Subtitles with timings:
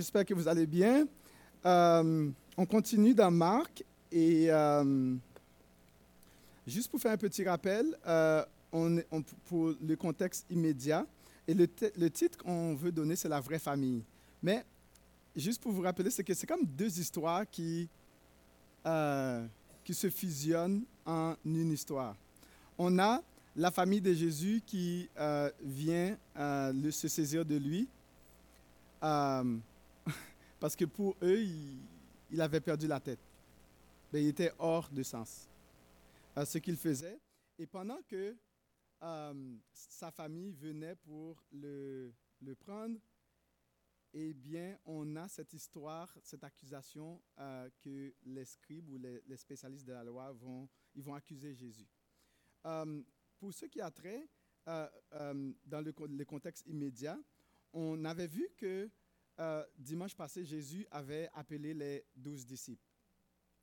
[0.00, 1.06] J'espère que vous allez bien.
[1.66, 5.14] Euh, on continue dans Marc et euh,
[6.66, 8.42] juste pour faire un petit rappel, euh,
[9.44, 11.04] pour le contexte immédiat,
[11.46, 11.66] et le,
[12.08, 14.02] titre qu'on veut donner, c'est la vraie famille.
[14.42, 14.64] Mais
[15.36, 17.86] juste pour vous rappeler, c'est que c'est comme deux histoires qui,
[19.84, 22.16] qui se fusionnent en une histoire.
[22.78, 23.20] On a
[23.54, 25.10] la famille de Jésus qui
[25.62, 26.16] vient
[26.90, 27.86] se saisir de lui.
[30.60, 31.42] Parce que pour eux,
[32.30, 33.18] il, avait perdu la tête.
[34.12, 35.48] Il était hors de sens.
[36.36, 37.18] euh, ce qu'il faisait.
[37.58, 38.36] Et pendant que
[39.02, 42.12] euh, sa famille venait pour le,
[42.60, 42.98] prendre,
[44.12, 49.86] eh bien, on a cette histoire, cette accusation euh, que les scribes ou les, spécialistes
[49.86, 51.88] de la loi vont, ils vont accuser Jésus.
[53.38, 54.28] Pour ce qui a trait,
[54.66, 57.18] dans le, le contexte immédiat,
[57.72, 58.90] on avait vu que
[59.40, 62.84] euh, dimanche passé, Jésus avait appelé les douze disciples.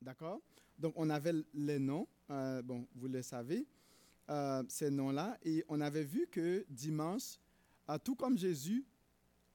[0.02, 0.42] D'accord?
[0.78, 3.68] Donc, on avait les noms, euh, bon, vous le savez,
[4.30, 7.40] euh, ces noms-là, et on avait vu que dimanche,
[8.04, 8.86] tout comme Jésus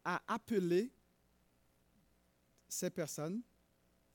[0.05, 0.91] a appelé
[2.69, 3.43] ces personnes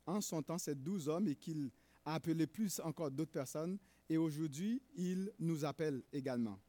[0.06, 1.70] en son temps, ces douze hommes, et qu'il
[2.04, 3.78] a appelé plus encore d'autres personnes,
[4.10, 6.60] et aujourd'hui, il nous appelle également.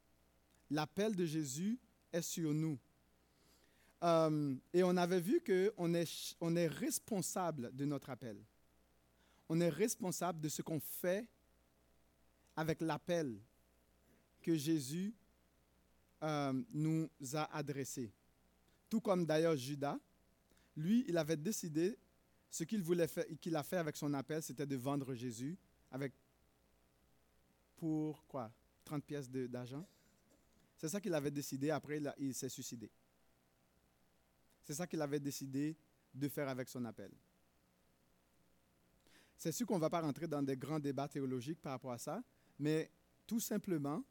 [0.70, 1.78] L'appel de Jésus
[2.12, 2.78] est sur nous.
[4.02, 8.36] Euh, et on avait vu qu'on est, on est responsable de notre appel.
[9.48, 11.27] On est responsable de ce qu'on fait
[12.54, 13.38] avec l'appel
[14.42, 15.14] que Jésus
[16.22, 18.12] euh, nous a adressé.
[18.88, 19.98] Tout comme d'ailleurs Judas,
[20.76, 21.98] lui, il avait décidé,
[22.50, 25.56] ce qu'il voulait faire, qu'il a fait avec son appel, c'était de vendre Jésus
[25.91, 26.12] avec,
[27.76, 28.50] pour quoi?
[28.84, 29.86] 30 pièces d'argent?
[30.76, 32.91] C'est ça qu'il avait décidé, après il s'est suicidé.
[34.69, 35.74] C'est ça qu'il avait décidé
[36.12, 37.11] de faire avec son appel.
[39.38, 41.97] C'est sûr qu'on ne va pas rentrer dans des grands débats théologiques par rapport à
[41.97, 42.22] ça,
[42.58, 42.91] mais
[43.27, 44.04] tout simplement,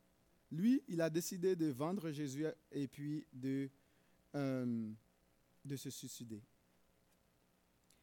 [0.50, 3.70] lui, il a décidé de vendre Jésus et puis de,
[4.34, 4.92] euh,
[5.64, 6.42] de se suicider.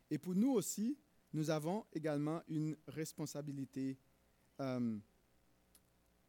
[0.08, 0.96] Et pour nous aussi,
[1.32, 3.98] nous avons également une responsabilité
[4.60, 4.96] euh,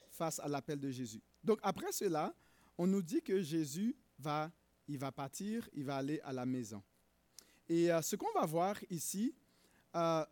[0.10, 1.22] face à l'appel de Jésus.
[1.44, 2.36] Donc après cela,
[2.80, 4.52] on nous dit que Jésus va,
[4.88, 6.82] il va partir, il va aller à la maison.
[7.68, 9.34] Et euh, ce qu'on va voir ici,
[9.96, 10.26] euh,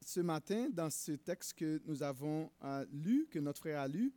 [0.00, 4.12] ce matin, dans ce texte que nous avons euh, lu, que notre frère a lu,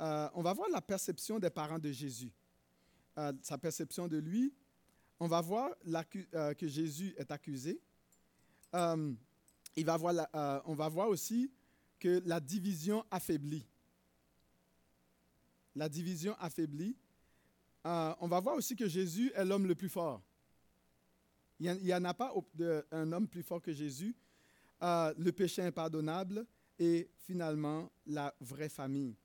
[0.00, 2.30] on va voir la perception des parents de Jésus.
[3.42, 4.54] Sa perception de lui.
[5.18, 5.74] On va voir
[6.06, 7.80] que Jésus est accusé.
[8.72, 10.14] Il va voir
[10.66, 11.50] on va voir aussi
[11.98, 13.66] que la division affaiblit.
[15.74, 16.94] La division affaiblit.
[17.86, 20.22] Euh, on va voir aussi que Jésus est l'homme le plus fort.
[21.60, 22.32] Il n'y en a pas
[22.92, 24.14] un homme plus fort que Jésus.
[24.82, 26.46] Euh, le péché impardonnable
[26.78, 29.16] et finalement la vraie famille.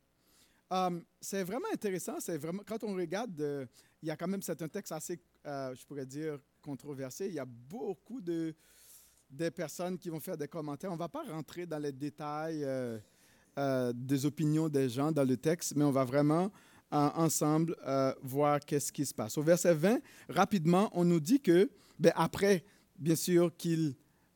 [0.71, 2.19] Euh, c'est vraiment intéressant.
[2.19, 3.69] C'est vraiment quand on regarde,
[4.01, 7.27] il y a quand même c'est un texte assez, je pourrais dire controversé.
[7.27, 8.55] Il y a beaucoup de
[9.29, 10.91] des personnes qui vont faire des commentaires.
[10.91, 12.65] On ne va pas rentrer dans les détails
[13.93, 16.51] des opinions des gens dans le texte, mais on va vraiment
[16.93, 19.37] ensemble euh, voir qu'est-ce qui se passe.
[19.37, 19.99] Au verset 20,
[20.29, 22.63] rapidement, on nous dit que, ben, après,
[22.97, 23.95] bien sûr, qu'il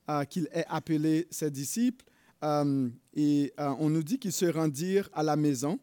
[0.09, 2.05] euh, ait appelé ses disciples,
[2.43, 5.79] euh, et on nous dit qu'ils se rendirent à la maison,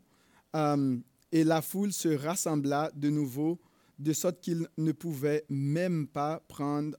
[1.33, 3.61] et la foule se rassembla de nouveau,
[3.99, 6.97] de sorte qu'ils ne pouvaient même pas prendre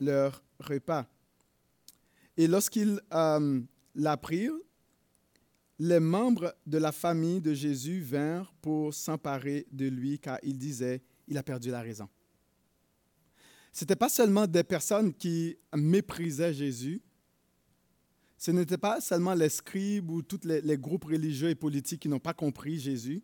[0.00, 1.06] leur repas.
[2.36, 3.60] Et lorsqu'ils euh,
[3.94, 4.52] l'apprirent,
[5.78, 11.02] les membres de la famille de Jésus vinrent pour s'emparer de lui, car ils disaient,
[11.26, 12.08] il a perdu la raison.
[13.72, 17.02] Ce n'était pas seulement des personnes qui méprisaient Jésus,
[18.44, 22.20] ce n'était pas seulement les scribes ou tous les, groupes religieux et politiques qui n'ont
[22.20, 23.22] pas compris Jésus.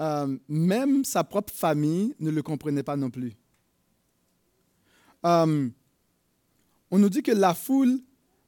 [0.00, 3.34] Euh, même sa propre famille ne le comprenait pas non plus.
[5.26, 5.68] Euh,
[6.90, 8.00] on nous dit que la foule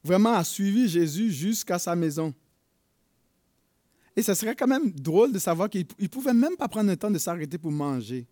[0.02, 2.34] vraiment a suivi Jésus jusqu'à sa maison.
[4.18, 6.96] Et ce serait quand même drôle de savoir qu'il ne pouvait même pas prendre le
[6.96, 8.26] temps de s'arrêter pour manger.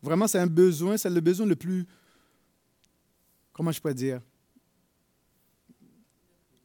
[0.00, 1.84] Vraiment, c'est un besoin, c'est le besoin le plus,
[3.52, 4.20] comment je pourrais dire,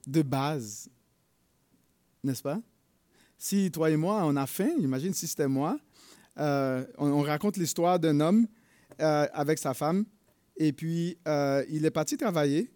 [0.06, 0.88] de base,
[2.24, 2.62] n'est-ce pas?
[3.36, 5.80] Si toi et moi, on a faim, imagine si c'était moi,
[6.38, 8.46] euh, on, on raconte l'histoire d'un homme
[9.02, 10.06] euh, avec sa femme,
[10.56, 12.72] et puis euh, il est parti travailler,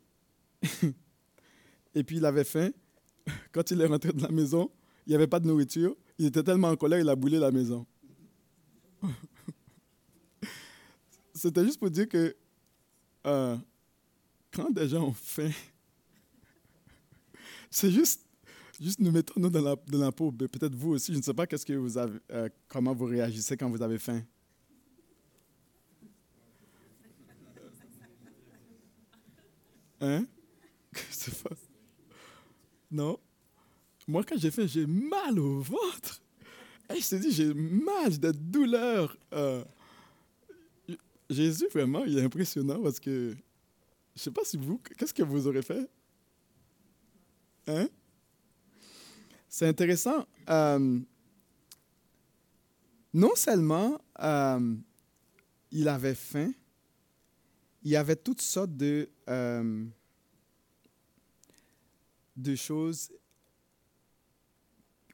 [1.93, 2.71] et puis il avait faim.
[3.51, 4.71] Quand il est rentré de la maison,
[5.05, 5.95] il n'y avait pas de nourriture.
[6.17, 7.85] Il était tellement en colère, il a boulé la maison.
[11.33, 12.35] c'était juste pour dire que
[13.25, 13.57] euh,
[14.51, 15.51] quand des gens ont faim,
[17.69, 18.25] c'est juste,
[18.79, 20.31] juste nous mettons nous dans la, dans la peau.
[20.31, 23.57] Peut-être vous aussi, je ne sais pas qu'est-ce que vous avez, euh, comment vous réagissez
[23.57, 24.23] quand vous avez faim.
[29.99, 30.25] Hein?
[31.09, 31.55] C'est pas...
[32.91, 33.17] Non?
[34.07, 36.21] Moi, quand j'ai faim, j'ai mal au ventre.
[36.93, 39.17] Et je te dis, j'ai mal, j'ai des douleurs.
[39.33, 39.63] Euh,
[41.29, 43.35] Jésus, vraiment, il est impressionnant parce que
[44.15, 45.89] je ne sais pas si vous, qu'est-ce que vous aurez fait?
[47.67, 47.87] Hein?
[49.49, 50.25] C'est intéressant.
[50.49, 50.99] Euh,
[53.13, 54.75] non seulement euh,
[55.71, 56.51] il avait faim,
[57.83, 59.85] il y avait toutes sortes de, euh,
[62.35, 63.11] de choses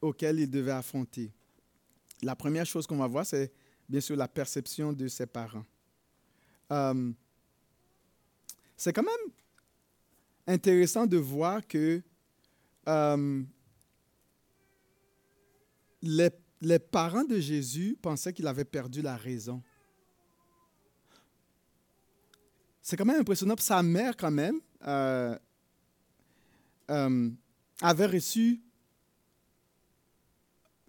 [0.01, 1.31] auxquelles il devait affronter.
[2.21, 3.51] La première chose qu'on va voir, c'est
[3.87, 5.65] bien sûr la perception de ses parents.
[6.71, 7.11] Euh,
[8.77, 9.33] c'est quand même
[10.47, 12.01] intéressant de voir que
[12.87, 13.43] euh,
[16.01, 16.29] les,
[16.61, 19.61] les, parents de Jésus pensaient qu'il avait perdu la raison.
[22.81, 23.55] C'est quand même impressionnant.
[23.59, 25.37] Sa mère, quand même, euh,
[27.81, 28.61] avait reçu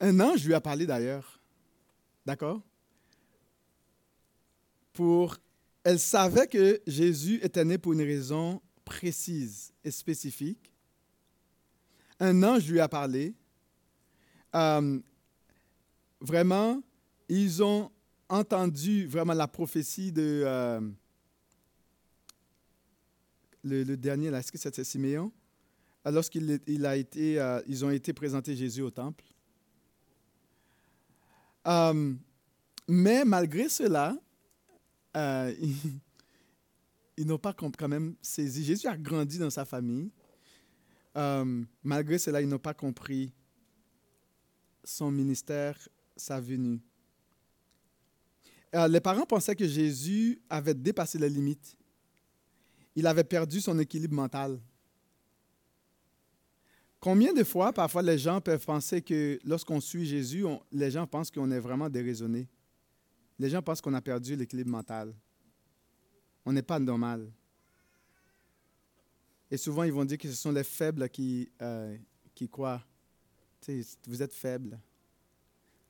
[0.01, 1.41] un ange lui a parlé d'ailleurs.
[2.25, 2.61] D'accord?
[4.93, 5.37] Pour
[5.85, 10.73] elle savait que Jésus était né pour une raison précise et spécifique.
[12.19, 13.35] Un ange lui a parlé.
[14.55, 14.99] Euh,
[16.21, 16.83] vraiment,
[17.29, 17.91] ils ont
[18.29, 20.81] entendu vraiment la prophétie de euh,
[23.65, 25.33] le, dernier, est-ce que c'était Siméon?
[26.05, 26.61] Lorsqu'ils
[27.39, 29.25] euh, ont été présentés Jésus au temple.
[31.65, 34.17] Mais malgré cela,
[35.17, 35.55] euh,
[37.17, 38.65] ils, n'ont pas quand même saisi.
[38.65, 40.11] Jésus a grandi dans sa famille.
[41.17, 43.33] Euh, malgré cela, ils n'ont pas compris
[44.85, 45.77] son ministère,
[46.17, 46.81] sa venue.
[48.75, 51.77] Euh, les parents pensaient que Jésus avait dépassé les limites.
[52.95, 54.61] Il avait perdu son équilibre mental.
[57.01, 61.31] Combien de fois, parfois, les gens peuvent penser que lorsqu'on suit Jésus, les gens pensent
[61.31, 62.47] qu'on est vraiment déraisonné?
[63.39, 65.15] Les gens pensent qu'on a perdu l'équilibre mental.
[66.45, 67.33] On n'est pas normal.
[69.51, 71.97] Et souvent, ils vont dire que ce sont les faibles qui, euh,
[72.35, 72.83] qui croient.
[74.07, 74.79] vous êtes faibles.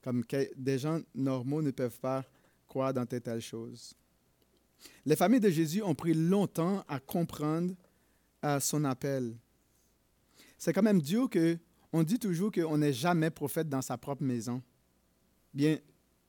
[0.02, 0.24] Comme
[0.56, 2.24] des gens normaux ne peuvent pas
[2.68, 3.94] croire dans telle telle chose.
[5.04, 7.74] Les familles de Jésus ont pris longtemps à comprendre
[8.44, 9.36] euh, son appel.
[10.60, 11.58] C'est quand même Dieu que
[11.90, 14.62] on dit toujours qu'on n'est jamais prophète dans sa propre maison.
[15.54, 15.78] Bien,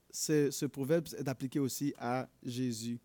[0.10, 2.98] ce, proverbe est appliqué aussi à Jésus.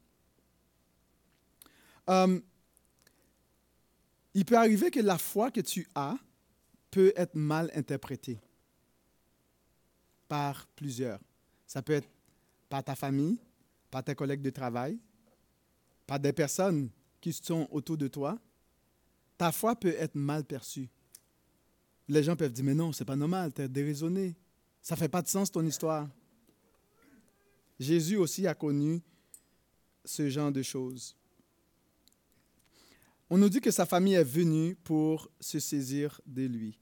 [2.08, 2.40] Euh,
[4.34, 6.16] il peut arriver que la foi que tu as
[6.92, 8.38] peut être mal interprétée
[10.28, 11.18] par plusieurs.
[11.66, 12.08] Ça peut être
[12.68, 13.40] par ta famille,
[13.90, 14.96] par tes collègues de travail,
[16.06, 16.88] par des personnes
[17.20, 18.38] qui sont autour de toi.
[19.36, 20.88] Ta foi peut être mal perçue.
[22.08, 24.36] Les gens peuvent dire, mais non, c'est pas normal, tu es déraisonné.
[24.80, 26.08] Ça fait pas de sens ton histoire.
[27.78, 29.02] Jésus aussi a connu
[30.04, 31.16] ce genre de choses.
[33.28, 36.78] On nous dit que sa famille est venue pour se saisir de lui.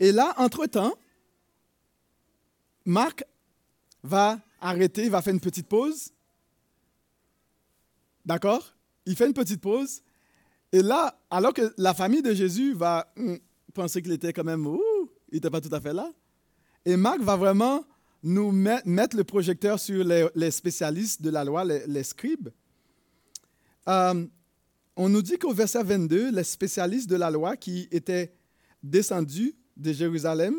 [0.00, 0.96] Et là, entre-temps,
[2.84, 3.24] Marc
[4.02, 6.10] va arrêter, il va faire une petite pause.
[8.24, 8.74] D'accord?
[9.04, 10.02] Il fait une petite pause.
[10.74, 13.38] Et là, alors que la famille de Jésus va hum,
[13.72, 14.66] penser qu'il était quand même,
[15.28, 16.12] il n'était pas tout à fait là.
[16.84, 17.84] Et Marc va vraiment
[18.24, 22.48] nous mettre le projecteur sur les, spécialistes de la loi, les, scribes.
[23.88, 24.26] Euh,
[24.96, 28.34] on nous dit qu'au verset 22, les spécialistes de la loi qui étaient
[28.82, 30.56] descendus de Jérusalem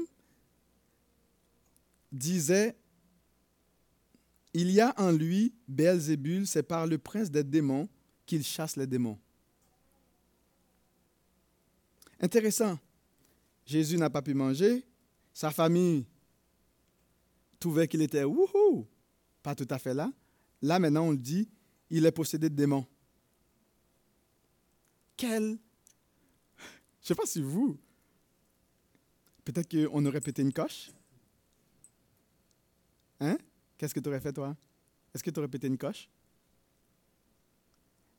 [2.10, 2.78] disaient
[4.54, 7.90] Il y a en lui Beelzébul, c'est par le prince des démons
[8.26, 9.20] qu'il chasse les démons.
[12.26, 12.80] Intéressant.
[13.68, 14.84] Jésus n'a pas pu manger,
[15.32, 16.08] sa famille
[17.60, 18.88] trouvait qu'il était wouhou,
[19.44, 20.12] pas tout à fait là.
[20.60, 21.48] Là, maintenant, on le dit,
[21.92, 22.88] il est possédé de démons.
[25.16, 25.44] Quel.
[25.44, 25.58] Je ne
[27.04, 27.78] sais pas si vous.
[29.44, 30.90] Peut-être qu'on aurait pété une coche.
[33.20, 33.38] Hein?
[33.78, 34.58] Qu'est-ce que tu aurais fait, toi?
[35.14, 36.10] Est-ce que tu aurais pété une coche?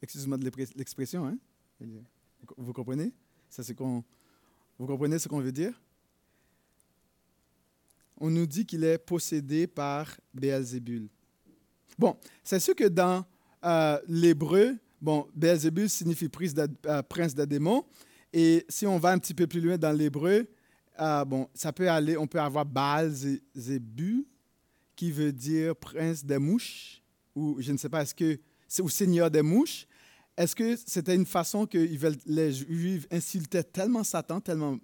[0.00, 1.36] Excuse-moi de l'expression, hein?
[2.56, 3.12] Vous comprenez?
[4.78, 5.80] Vous comprenez ce qu'on veut dire?
[8.18, 11.08] on nous dit qu'il est possédé par Béelzébul.
[11.98, 13.24] Bon, c'est sûr que dans
[13.64, 15.26] euh, l'hébreu, bon,
[15.88, 16.30] signifie
[16.86, 17.84] euh, prince des démons.
[18.32, 20.46] Et si on va un petit peu plus loin dans l'hébreu,
[20.98, 23.12] euh, bon, ça peut aller, on peut avoir Baal
[24.94, 27.02] qui veut dire prince des mouches,
[27.34, 28.38] ou je ne sais pas, est-ce que
[28.80, 29.86] ou seigneur des mouches.
[30.36, 31.78] Est-ce que c'était une façon que
[32.26, 34.78] les Juifs insultaient tellement Satan, tellement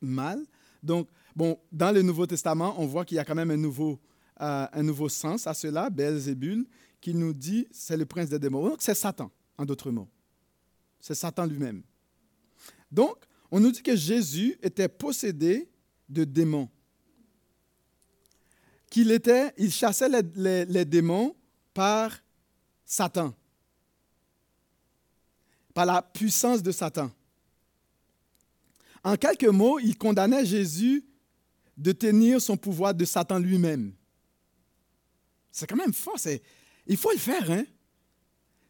[0.00, 0.44] mal?
[0.82, 3.98] Donc, bon, dans le Nouveau Testament, on voit qu'il y a quand même un nouveau,
[4.42, 6.66] euh, sens à cela, Beelzebul,
[7.00, 8.68] qui nous dit c'est le prince des démons.
[8.68, 10.08] Donc, c'est Satan, en d'autres mots.
[11.00, 11.82] C'est Satan lui-même.
[12.92, 13.16] Donc,
[13.50, 15.70] on nous dit que Jésus était possédé
[16.10, 16.68] de démons.
[18.90, 21.34] Qu'il était, il chassait les démons
[21.72, 22.18] par
[22.84, 23.34] Satan
[25.76, 27.10] par la puissance de Satan.
[29.04, 31.04] En quelques mots, il condamnait Jésus
[31.76, 33.92] de tenir son pouvoir de Satan lui-même.
[35.52, 36.16] C'est quand même fort.
[36.86, 37.66] Il faut le faire, hein?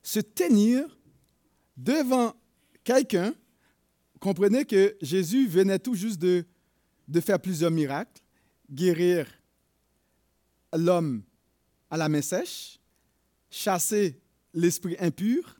[0.02, 0.98] Se tenir
[1.76, 2.34] devant
[2.82, 3.32] quelqu'un.
[4.18, 6.44] Comprenez que Jésus venait tout juste de,
[7.06, 8.20] de faire plusieurs miracles,
[8.68, 9.28] guérir
[10.72, 11.22] l'homme
[11.88, 12.80] à la main sèche,
[13.48, 14.20] chasser
[14.52, 15.55] l'esprit impur,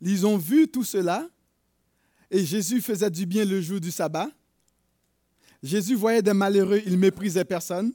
[0.00, 1.28] ils ont vu tout cela
[2.30, 4.28] et Jésus faisait du bien le jour du sabbat.
[5.62, 7.92] Jésus voyait des malheureux, il méprisait personne.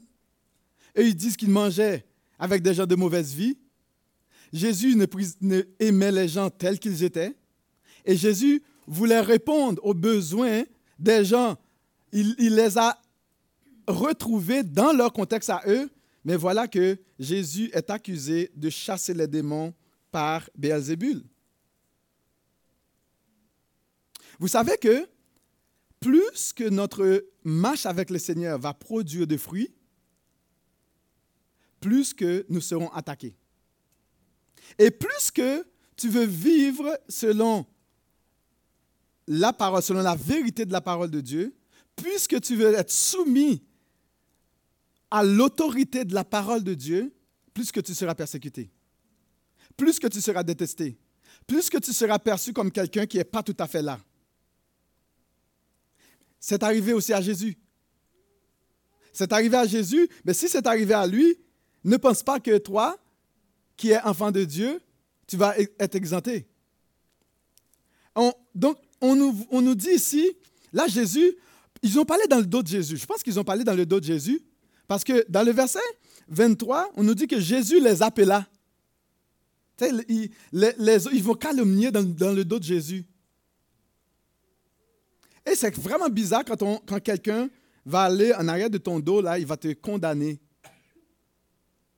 [0.96, 2.06] Et ils disent qu'il mangeait
[2.38, 3.58] avec des gens de mauvaise vie.
[4.52, 7.36] Jésus ne, aimait les gens tels qu'ils étaient.
[8.06, 10.64] Et Jésus voulait répondre aux besoins
[11.00, 11.58] des gens.
[12.12, 13.00] Il, les a
[13.88, 15.90] retrouvés dans leur contexte à eux.
[16.26, 19.74] Mais voilà que Jésus est accusé de chasser les démons
[20.12, 21.24] par Béelzébul.
[24.44, 25.08] Vous savez que
[26.02, 29.74] plus que notre marche avec le Seigneur va produire des fruits,
[31.80, 33.38] plus que nous serons attaqués.
[34.78, 37.66] Et plus que tu veux vivre selon
[39.28, 41.56] la parole, selon la vérité de la parole de Dieu,
[41.96, 43.64] puisque tu veux être soumis
[45.10, 47.16] à l'autorité de la parole de Dieu,
[47.54, 48.70] plus que tu seras persécuté,
[49.78, 50.98] plus que tu seras détesté,
[51.48, 54.02] plus que tu seras perçu comme quelqu'un qui n'est pas tout à fait là.
[56.46, 57.58] C'est arrivé aussi à Jésus.
[59.14, 61.38] C'est arrivé à Jésus, mais si c'est arrivé à lui,
[61.86, 62.98] ne pense pas que toi,
[63.78, 64.82] qui es enfant de Dieu,
[65.26, 66.46] tu vas e-, être exempté.
[68.54, 70.34] donc, on nous, dit ici,
[70.74, 71.34] là, Jésus,
[71.82, 72.98] ils ont parlé dans le dos de Jésus.
[72.98, 74.42] Je pense qu'ils ont parlé dans le dos de Jésus,
[74.86, 75.80] parce que dans le verset
[76.28, 78.46] 23, on nous dit que Jésus les appela.
[80.10, 83.06] Ils, vont calomnier dans le dos de Jésus.
[85.46, 87.50] Et c'est vraiment bizarre quand, quelqu'un
[87.86, 90.40] va aller en arrière de ton dos, là, il va te condamner.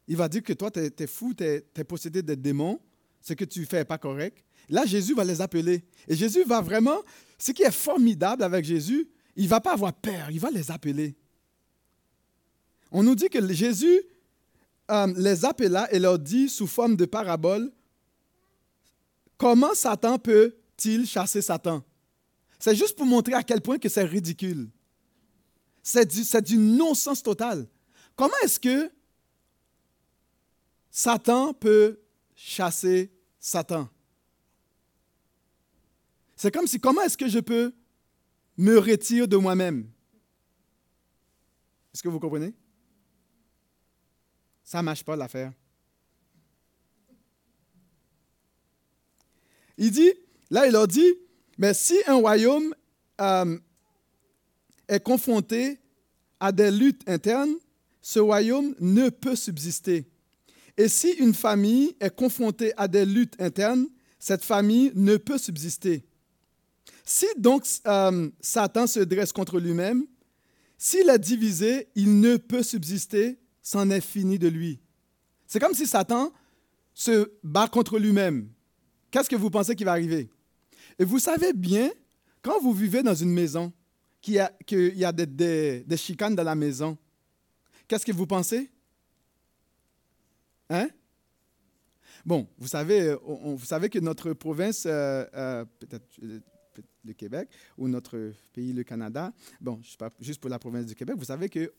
[0.08, 2.80] Il va dire que toi, tu es, fou, tu es, possédé de démons,
[3.22, 4.44] ce que tu fais n'est pas correct.
[4.70, 5.84] Là, Jésus va les appeler.
[6.08, 7.02] Et Jésus va vraiment,
[7.38, 10.72] ce qui est formidable avec Jésus, il ne va pas avoir peur, il va les
[10.72, 11.16] appeler.
[12.92, 14.02] On nous dit que Jésus
[14.92, 17.72] euh, les appela et leur dit sous forme de parabole,
[19.38, 21.84] comment Satan peut-il chasser Satan?
[22.60, 24.70] C'est juste pour montrer à quel point que c'est ridicule.
[25.84, 27.68] C'est du, du non-sens total.
[28.16, 28.92] Comment est-ce que
[30.90, 32.00] Satan peut
[32.36, 33.90] chasser Satan?
[36.36, 37.74] C'est comme si, comment est-ce que je peux
[38.58, 39.90] me retirer de moi-même?
[41.94, 42.54] Est-ce que vous comprenez?
[44.64, 45.54] Ça ne marche pas l'affaire.
[49.78, 50.12] Il dit,
[50.50, 51.14] là, il leur dit,
[51.58, 52.74] mais si un royaume
[53.22, 53.58] euh,
[54.88, 55.80] est confronté
[56.40, 57.56] à des luttes internes,
[58.02, 60.06] ce royaume ne peut subsister.
[60.78, 63.88] Et si une famille est confrontée à des luttes internes,
[64.20, 66.06] cette famille ne peut subsister.
[67.06, 70.06] Si donc euh, Satan se dresse contre lui-même,
[70.78, 74.80] s'il est divisé, il ne peut subsister, c'en est fini de lui.
[75.48, 76.34] C'est comme si Satan
[76.94, 78.50] se bat contre lui-même.
[79.10, 80.30] Qu'est-ce que vous pensez qui va arriver?
[80.98, 81.92] Et vous savez bien,
[82.42, 83.74] quand vous vivez dans une maison,
[84.22, 86.98] qu'il y a, y a des, des, chicanes dans la maison,
[87.88, 88.72] qu'est-ce que vous pensez?
[90.70, 90.90] Hein?
[92.26, 96.20] Bon, vous savez, vous savez que notre province, euh, euh, peut-être
[97.04, 100.96] le Québec, ou notre pays, le Canada, bon, je pas, juste pour la province du
[100.96, 101.72] Québec, vous savez que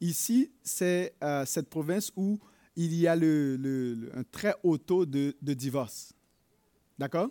[0.00, 2.38] ici, c'est euh, cette province où
[2.76, 6.12] il y a le, un très haut taux de, de divorce.
[6.96, 7.30] D'accord?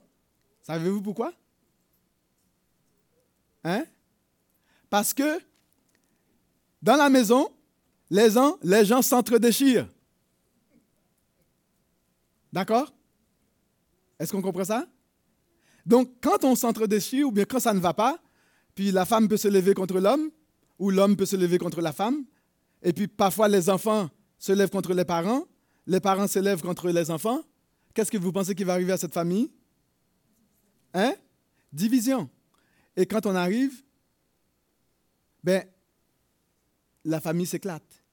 [0.67, 1.31] Savez-vous pourquoi?
[3.63, 3.85] Hein?
[4.89, 5.39] Parce que
[6.81, 7.49] dans la maison,
[8.09, 9.87] les gens, les s'entre-déchirent.
[12.51, 12.93] D'accord?
[14.19, 14.85] Est-ce qu'on comprend ça?
[15.85, 18.19] Donc, quand on s'entre-déchire ou bien quand ça ne va pas,
[18.75, 20.29] puis la femme peut se lever contre l'homme,
[20.79, 22.25] ou l'homme peut se lever contre la femme,
[22.83, 25.45] et puis parfois les enfants se lèvent contre les parents,
[25.85, 27.41] les parents se lèvent contre les enfants,
[27.93, 29.49] qu'est-ce que vous pensez qui va arriver à cette famille?
[30.97, 31.13] Hein?
[31.71, 32.27] Division.
[32.95, 33.83] Et quand on arrive,
[35.43, 35.63] ben,
[37.05, 38.03] la famille s'éclate.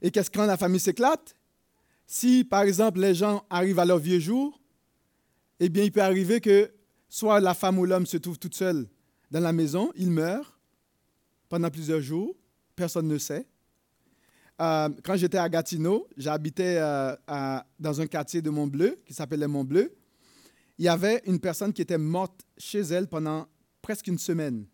[0.00, 1.36] Et qu'est-ce quand la famille s'éclate?
[2.06, 4.58] Si, par exemple, les gens arrivent à leur vieux jour,
[5.60, 6.72] eh bien, il peut arriver que
[7.10, 8.88] soit la femme ou l'homme se trouve toute seule
[9.30, 10.58] dans la maison, il meurt
[11.50, 12.34] pendant plusieurs jours,
[12.74, 13.46] personne ne sait.
[14.62, 17.14] Euh, quand j'étais à Gatineau, j'habitais euh,
[17.78, 19.94] dans un quartier de Mont-Bleu qui s'appelait Mont-Bleu.
[20.78, 23.48] Il y avait une personne qui était morte chez elle pendant
[23.82, 24.66] presque une semaine,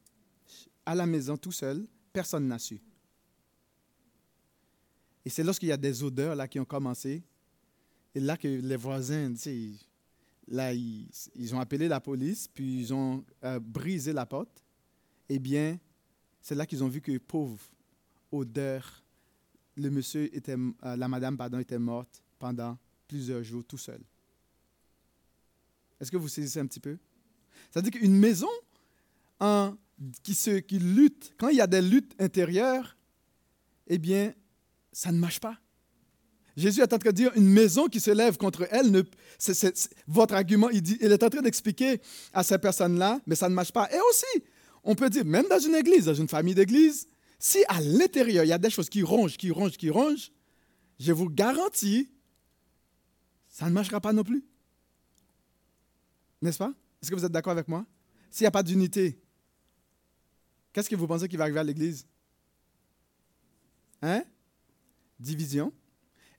[0.85, 2.81] à la maison tout seul, personne n'a su.
[5.25, 7.23] Et c'est lorsqu'il y a des odeurs là qui ont commencé,
[8.15, 9.71] et là que les voisins, tu sais,
[10.49, 14.63] là, ils, ont appelé la police, puis ils ont euh, brisé la porte.
[15.29, 15.79] Eh bien,
[16.41, 17.59] c'est là qu'ils ont vu que pauvre
[18.31, 19.03] odeur,
[19.77, 24.01] le monsieur était, euh, la madame pardon, était morte pendant plusieurs jours tout seul.
[26.01, 26.97] Est-ce que vous saisissez un petit peu?
[27.71, 28.49] C'est-à-dire qu'une maison
[30.23, 32.97] qui, se, lutte, quand il y a des luttes intérieures,
[33.87, 34.33] eh bien,
[34.93, 35.59] ça ne marche pas.
[36.57, 39.05] Jésus est en train de dire une maison qui se lève contre elle,
[40.07, 42.01] votre argument, il, il est en train d'expliquer
[42.33, 43.91] à ces personnes-là, mais ça ne marche pas.
[43.93, 44.45] Et aussi,
[44.85, 47.09] on peut dire, même dans une église, dans une famille d'église,
[47.39, 50.31] si à l'intérieur, il y a des choses qui rongent, qui rongent, qui rongent,
[50.99, 52.09] je vous garantis,
[53.49, 54.45] ça ne marchera pas non plus.
[56.45, 56.75] N'est-ce pas?
[57.01, 57.87] Est-ce que vous êtes d'accord avec moi?
[58.31, 59.19] S'il n'y a pas d'unité,
[60.75, 62.07] qu'est-ce que vous pensez qui va arriver à l'Église?
[64.03, 64.23] Hein?
[65.19, 65.73] Division.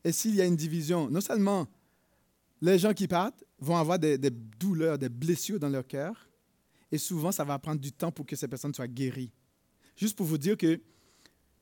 [0.04, 1.68] Et s'il y a une division, non seulement
[2.62, 6.30] les gens qui partent vont avoir des, des douleurs, des blessures dans leur cœur,
[6.92, 9.32] et souvent ça va prendre du temps pour que ces personnes soient guéries.
[9.96, 10.80] Juste pour vous dire que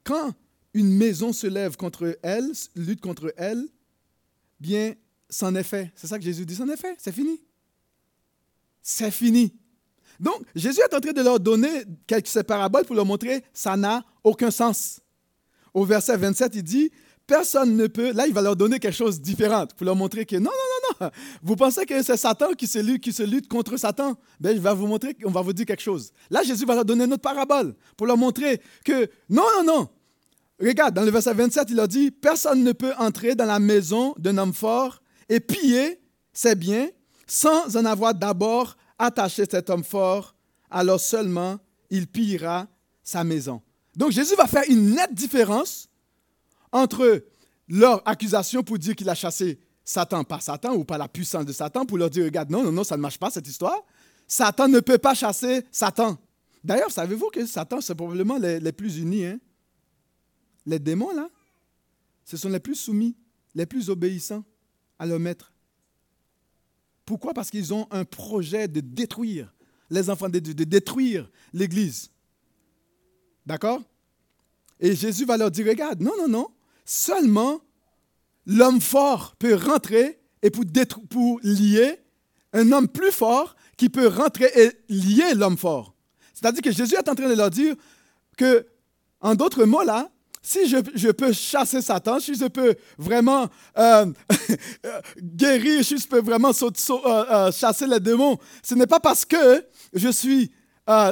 [0.04, 0.34] quand
[0.74, 3.66] une maison se lève contre elle, lutte contre elle,
[4.60, 4.96] bien,
[5.30, 5.94] c'en est fait.
[5.96, 7.40] C'est ça que Jésus dit, c'en est fait, c'est fini
[8.84, 9.56] c'est fini.
[10.20, 14.04] Donc, Jésus est en train de leur donner quelques paraboles pour leur montrer ça n'a
[14.24, 15.00] aucun sens.
[15.74, 16.92] Au verset 27, il dit
[17.26, 18.12] Personne ne peut.
[18.12, 20.52] Là, il va leur donner quelque chose de différent pour leur montrer que non, non,
[20.52, 21.12] non, non.
[21.42, 24.16] Vous pensez que c'est Satan qui se, lutte, contre Satan?
[24.40, 26.12] Ben, Je vais vous montrer, on va vous dire quelque chose.
[26.30, 29.90] Là, Jésus va leur donner une autre parabole pour leur montrer que non, non, non.
[30.60, 34.14] Regarde, dans le verset 27, il leur dit Personne ne peut entrer dans la maison
[34.18, 36.00] d'un homme fort et piller
[36.34, 36.90] ses biens
[37.34, 40.36] sans en avoir d'abord attaché cet homme fort,
[40.70, 41.58] alors seulement
[41.90, 42.68] il pillera
[43.02, 43.60] sa maison.
[43.96, 45.90] Donc Jésus va faire une nette différence
[46.72, 47.26] entre
[47.68, 51.54] leur accusation pour dire qu'il a chassé Satan par Satan ou par la puissance de
[51.54, 53.82] Satan pour leur dire, regarde, non, non, non, ça ne marche pas cette histoire.
[54.28, 56.20] Satan ne peut pas chasser Satan.
[56.64, 59.26] D'ailleurs, savez-vous que Satan, c'est probablement les, plus unis.
[59.26, 59.40] Hein?
[60.68, 61.28] Les démons, là,
[62.26, 63.16] ce sont les plus soumis,
[63.56, 64.44] les plus obéissants
[65.00, 65.53] à leur maître.
[67.06, 67.34] Pourquoi?
[67.34, 69.54] Parce qu'ils ont un projet de détruire
[69.90, 72.10] les enfants de Dieu, de détruire l'Église.
[73.46, 73.82] D'accord?
[74.80, 76.48] Et Jésus va leur dire, regarde, non, non, non,
[76.86, 77.62] seulement
[78.46, 80.66] l'homme fort peut rentrer et pour,
[81.10, 82.00] pour lier
[82.54, 85.96] un homme plus fort qui peut rentrer et lier l'homme fort.
[86.34, 87.76] C'est-à-dire que Jésus est en train de leur dire
[88.38, 88.66] que,
[89.22, 90.12] en d'autres mots là,
[90.46, 94.06] si je, peux chasser Satan, si je peux vraiment euh,
[95.18, 96.70] guérir, si je peux vraiment euh,
[97.08, 100.52] euh, chasser les démons, ce n'est pas parce que je suis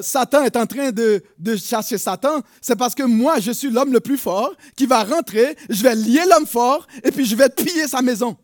[0.02, 3.94] Satan est en train de, de chasser Satan, c'est parce que moi, je suis l'homme
[3.94, 7.48] le plus fort qui va rentrer, je vais lier l'homme fort et puis je vais
[7.48, 8.36] piller sa maison.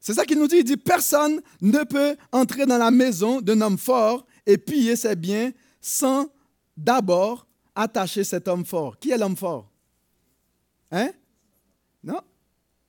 [0.00, 0.56] C'est ça qu'il nous dit.
[0.56, 5.14] Il dit, personne ne peut entrer dans la maison d'un homme fort et piller ses
[5.14, 6.30] biens sans
[6.76, 8.98] d'abord attacher cet homme fort.
[8.98, 9.70] Qui est l'homme fort?
[10.90, 11.10] Hein?
[12.02, 12.20] Non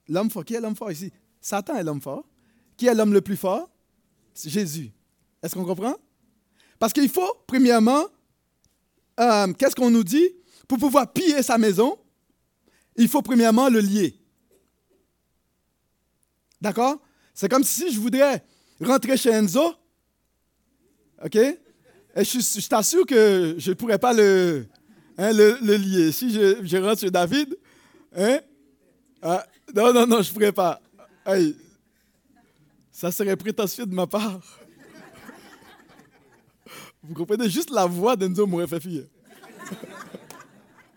[0.08, 0.46] L'homme fort.
[0.46, 1.12] Qui est l'homme fort ici?
[1.42, 2.24] Satan est l'homme fort.
[2.78, 3.70] Qui est l'homme le plus fort?
[4.36, 4.92] Jésus.
[5.42, 5.96] Est-ce qu'on comprend?
[6.80, 8.06] Parce qu'il faut, premièrement,
[9.20, 10.30] euh, qu'est-ce qu'on nous dit?
[10.68, 11.98] Pour pouvoir piller sa maison,
[12.96, 14.20] il faut premièrement le lier.
[16.62, 17.02] D'accord?
[17.34, 18.44] C'est comme si je voudrais
[18.80, 19.74] rentrer chez Enzo,
[21.24, 21.38] OK?
[22.16, 24.68] Et je, t'assure que je ne pourrais pas le,
[25.18, 26.12] hein, le, lier.
[26.12, 27.58] Si je, rentre sur David,
[28.16, 28.40] hein,
[29.22, 30.80] ah, non, non, non, je ne pourrais pas.
[32.92, 34.40] ça serait prétentieux de ma part.
[37.04, 39.04] Vous comprenez Juste la voix d'Enzo m'aurait fait fuir.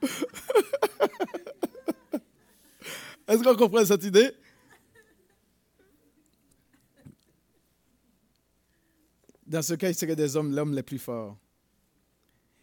[3.29, 4.31] Est-ce qu'on comprend cette idée?
[9.47, 11.39] Dans ce cas, il serait des hommes l'homme le plus fort.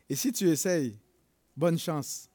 [0.10, 0.98] Et si tu essayes,
[1.56, 2.30] bonne chance.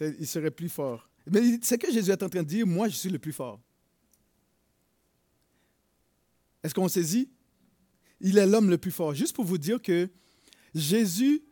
[0.00, 1.08] Il serait plus fort.
[1.26, 3.60] Mais c'est que Jésus est en train de dire, moi je suis le plus fort.
[6.62, 7.30] Est-ce qu'on saisit?
[8.20, 9.14] Il est l'homme le plus fort.
[9.14, 10.08] Juste pour vous dire que
[10.74, 11.42] Jésus,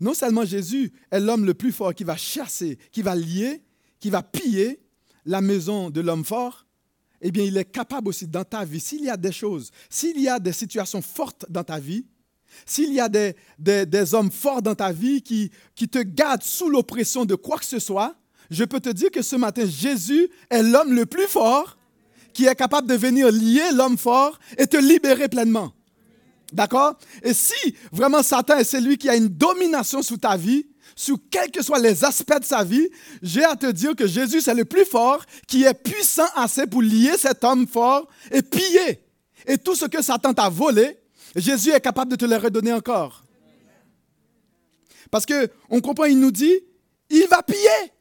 [0.00, 3.62] non seulement Jésus est l'homme le plus fort qui va chasser, qui va lier,
[4.00, 4.80] qui va piller
[5.24, 6.65] la maison de l'homme fort,
[7.20, 10.20] eh bien, il est capable aussi dans ta vie, s'il y a des choses, s'il
[10.20, 12.06] y a des situations fortes dans ta vie,
[12.64, 16.68] s'il y a des, des, hommes forts dans ta vie qui, qui te gardent sous
[16.68, 18.14] l'oppression de quoi que ce soit,
[18.50, 21.76] je peux te dire que ce matin, Jésus est l'homme le plus fort
[22.32, 25.72] qui est capable de venir lier l'homme fort et te libérer pleinement.
[26.52, 26.98] D'accord?
[27.22, 30.66] Et si vraiment Satan est celui qui a une domination sous ta vie,
[30.98, 32.88] sous quels que soient les aspects de sa vie,
[33.22, 36.80] j'ai à te dire que Jésus, c'est le plus fort, qui est puissant assez pour
[36.80, 39.02] lier cet homme fort et piller.
[39.46, 40.98] Et tout ce que Satan t'a volé,
[41.36, 43.22] Jésus est capable de te le redonner encore.
[45.10, 46.58] Parce qu'on comprend, il nous dit,
[47.10, 47.92] il va piller.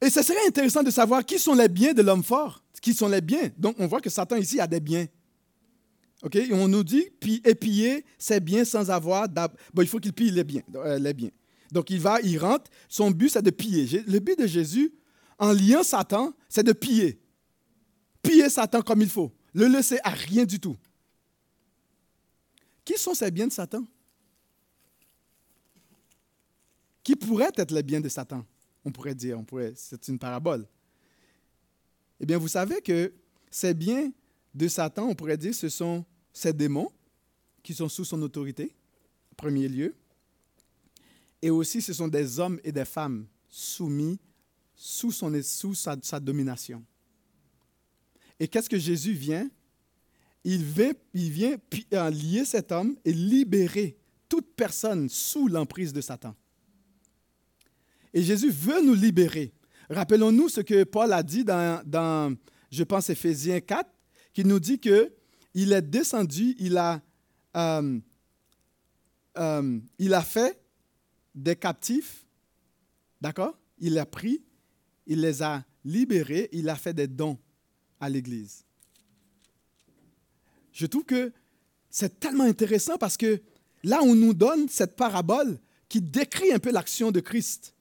[0.00, 2.64] Et ce serait intéressant de savoir qui sont les biens de l'homme fort.
[2.82, 3.50] Qui sont les biens.
[3.58, 5.06] Donc, on voit que Satan ici a des biens.
[6.22, 6.36] OK?
[6.36, 9.28] Et on nous dit, puis piller ses biens sans avoir.
[9.28, 11.30] Bon, il faut qu'il pille les biens, euh, les biens.
[11.70, 12.70] Donc, il va, il rentre.
[12.88, 14.02] Son but, c'est de piller.
[14.06, 14.92] Le but de Jésus,
[15.38, 17.20] en liant Satan, c'est de piller.
[18.22, 19.32] Piller Satan comme il faut.
[19.54, 20.76] Le laisser à rien du tout.
[22.84, 23.84] Qui sont ces biens de Satan?
[27.02, 28.44] Qui pourraient être les biens de Satan?
[28.84, 30.66] On pourrait dire, on pourrait, c'est une parabole.
[32.18, 33.12] Eh bien, vous savez que
[33.50, 34.10] ces biens
[34.54, 36.90] de Satan, on pourrait dire, ce sont ces démons
[37.62, 38.74] qui sont sous son autorité,
[39.32, 39.94] en premier lieu.
[41.42, 44.18] Et aussi, ce sont des hommes et des femmes soumis
[44.74, 46.84] sous, son, sous sa, domination.
[48.38, 49.48] Et qu'est-ce que Jésus vient?
[50.44, 51.58] Il vient, il vient
[52.10, 53.98] lier cet homme et libérer
[54.28, 56.34] toute personne sous l'emprise de Satan.
[58.14, 59.52] Et Jésus veut nous libérer.
[59.90, 62.34] Rappelons-nous ce que Paul a dit dans, dans
[62.70, 63.88] je pense, Éphésiens 4,
[64.32, 65.12] qui nous dit que
[65.52, 67.02] il est descendu, il a,
[67.56, 67.98] euh,
[69.36, 70.60] euh, il a fait
[71.34, 72.24] des captifs,
[73.20, 73.58] d'accord?
[73.78, 74.42] Il a pris,
[75.06, 77.38] il les a libérés, il a fait des dons
[77.98, 78.64] à l'Église.
[80.72, 81.32] Je trouve que
[81.90, 83.42] c'est tellement intéressant parce que
[83.82, 87.74] là, on nous donne cette parabole qui décrit un peu l'action de Christ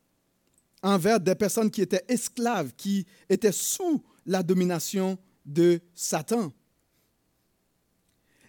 [0.82, 6.52] envers des personnes qui étaient esclaves, qui étaient sous la domination de Satan.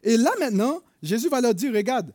[0.03, 2.15] Et là maintenant, Jésus va leur dire, regarde,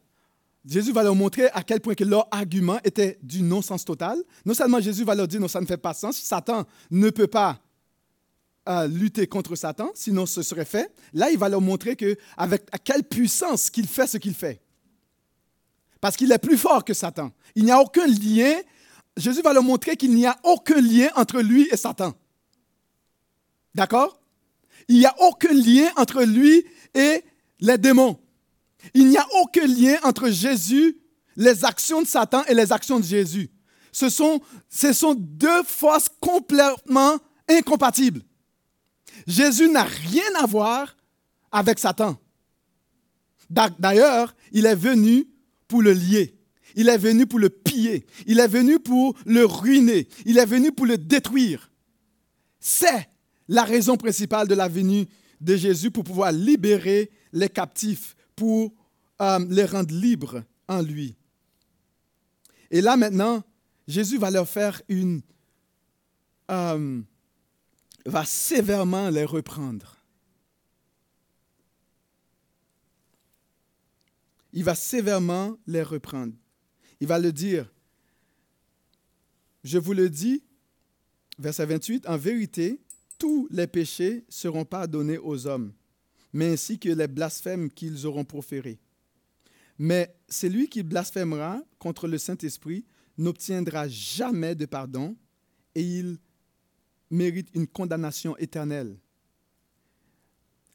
[0.68, 4.18] Jésus va leur montrer à quel point que leur argument était du non-sens total.
[4.46, 7.28] Non seulement Jésus va leur dire, non, ça ne fait pas sens, Satan ne peut
[7.28, 7.60] pas
[8.66, 10.92] à lutter contre Satan, sinon ce serait fait.
[11.14, 14.60] Là, il va leur montrer que, avec quelle puissance qu'il fait ce qu'il fait.
[16.02, 17.32] Parce qu'il est plus fort que Satan.
[17.56, 18.56] Il n'y a aucun lien.
[19.18, 22.14] Jésus va leur montrer qu'il n'y a aucun lien entre lui et Satan.
[23.76, 24.20] D'accord?
[24.88, 27.24] Il n'y a aucun lien entre lui et
[27.60, 28.20] les démons.
[28.94, 30.98] Il n'y a aucun lien entre Jésus,
[31.36, 33.50] les actions de Satan et les actions de Jésus.
[33.92, 37.18] Ce sont, ce sont deux forces complètement
[37.48, 38.22] incompatibles.
[39.28, 40.96] Jésus n'a rien à voir
[41.52, 42.18] avec Satan.
[43.50, 45.28] D'ailleurs, il est venu
[45.68, 46.36] pour le lier.
[46.76, 48.06] Il est venu pour le piller.
[48.26, 50.08] Il est venu pour le ruiner.
[50.26, 51.72] Il est venu pour le détruire.
[52.60, 53.08] C'est
[53.48, 55.06] la raison principale de la venue
[55.40, 58.74] de Jésus pour pouvoir libérer les captifs, pour
[59.22, 61.16] euh, les rendre libres en lui.
[62.72, 63.44] Et là maintenant,
[63.88, 65.22] Jésus va leur faire une,
[66.52, 67.02] euh,
[68.06, 69.98] va sévèrement les reprendre.
[74.54, 76.34] Il va sévèrement les reprendre.
[77.02, 77.70] Il va le dire,
[79.64, 80.44] je vous le dis,
[81.38, 82.80] verset 28, en vérité,
[83.18, 85.74] tous les péchés seront pardonnés aux hommes,
[86.34, 88.80] mais ainsi que les blasphèmes qu'ils auront proférés.
[89.78, 92.86] Mais celui qui blasphémera contre le Saint-Esprit
[93.18, 95.16] n'obtiendra jamais de pardon
[95.74, 96.18] et il
[97.10, 98.98] mérite une condamnation éternelle.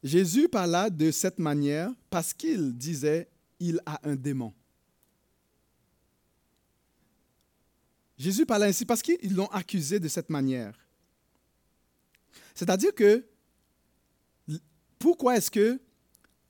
[0.02, 4.54] Jésus parla de cette manière parce qu'il disait il a un démon.
[8.16, 10.78] Jésus parla ainsi parce qu'ils l'ont accusé de cette manière.
[12.54, 13.24] C'est-à-dire que
[14.98, 15.80] pourquoi est-ce que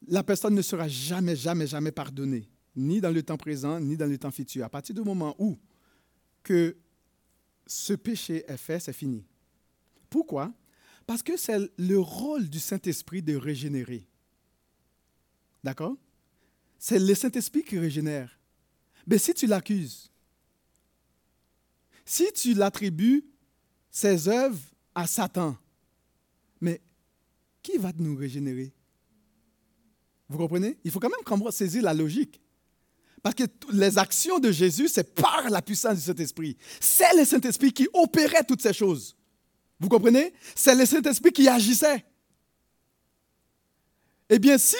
[0.06, 4.06] la personne ne sera jamais, jamais, jamais pardonnée, ni dans le temps présent, ni dans
[4.06, 5.58] le temps futur À partir du moment où
[6.42, 6.76] que
[7.66, 9.24] ce péché est fait, c'est fini.
[10.08, 10.52] Pourquoi?
[11.06, 14.06] Parce que c'est le rôle du Saint-Esprit de régénérer.
[15.62, 15.96] D'accord?
[16.78, 18.38] C'est le Saint-Esprit qui régénère.
[19.06, 20.10] Mais si tu l'accuses,
[22.04, 23.24] si tu l'attribues
[23.90, 24.60] ses œuvres
[24.94, 25.56] à Satan,
[26.60, 26.80] mais
[27.62, 28.72] qui va nous régénérer?
[30.30, 30.78] Vous comprenez?
[30.84, 32.40] Il faut quand même qu'on saisir la logique.
[33.20, 36.56] Parce que les actions de Jésus, c'est par la puissance du Saint-Esprit.
[36.78, 39.16] C'est le Saint-Esprit qui opérait toutes ces choses.
[39.80, 40.32] Vous comprenez?
[40.54, 42.04] C'est le Saint-Esprit qui agissait.
[44.28, 44.76] Eh bien, si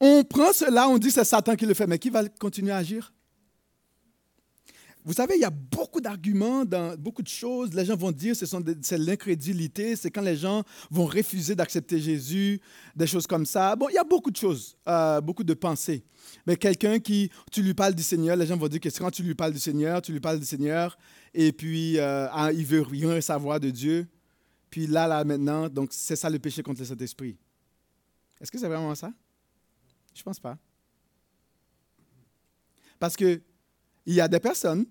[0.00, 2.78] on prend cela, on dit c'est Satan qui le fait, mais qui va continuer à
[2.78, 3.12] agir?
[5.04, 7.74] Vous savez, il y a beaucoup d'arguments dans beaucoup de choses.
[7.74, 8.46] Les gens vont dire que
[8.82, 12.60] c'est l'incrédulité, c'est quand les gens vont refuser d'accepter Jésus,
[12.94, 13.74] des choses comme ça.
[13.74, 16.04] Bon, il y a beaucoup de choses, euh, beaucoup de pensées.
[16.46, 19.24] Mais quelqu'un qui, tu lui parles du Seigneur, les gens vont dire que quand tu
[19.24, 20.96] lui parles du Seigneur, tu lui parles du Seigneur,
[21.34, 24.06] et puis euh, ah, il veut rien savoir de Dieu.
[24.70, 27.36] Puis là, là, maintenant, donc c'est ça le péché contre le Saint-Esprit.
[28.40, 29.12] Est-ce que c'est vraiment ça?
[30.14, 30.56] Je ne pense pas.
[32.98, 33.42] Parce que
[34.06, 34.86] il y a des personnes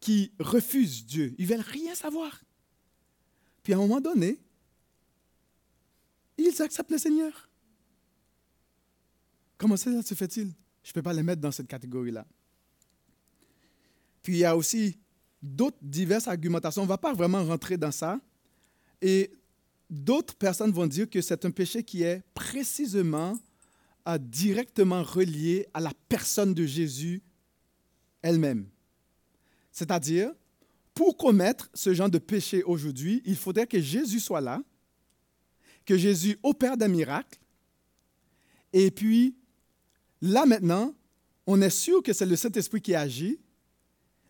[0.00, 1.34] qui refusent Dieu.
[1.38, 2.42] Ils ne veulent rien savoir.
[3.62, 4.38] Puis à un moment donné,
[6.36, 7.48] ils acceptent le Seigneur.
[9.56, 10.54] Comment ça se fait-il?
[10.84, 12.24] Je ne peux pas les mettre dans cette catégorie-là.
[14.22, 14.96] Puis il y a aussi
[15.42, 16.82] d'autres diverses argumentations.
[16.82, 18.20] On ne va pas vraiment rentrer dans ça.
[19.02, 19.30] Et
[19.90, 23.38] d'autres personnes vont dire que c'est un péché qui est précisément
[24.18, 27.20] directement relié à la personne de Jésus
[28.22, 28.68] elle-même.
[29.70, 30.32] C'est-à-dire,
[30.94, 34.62] pour commettre ce genre de péché aujourd'hui, il faudrait que Jésus soit là,
[35.84, 37.38] que Jésus opère des miracles,
[38.72, 39.36] et puis
[40.20, 40.94] là maintenant,
[41.46, 43.40] on est sûr que c'est le Saint-Esprit qui agit.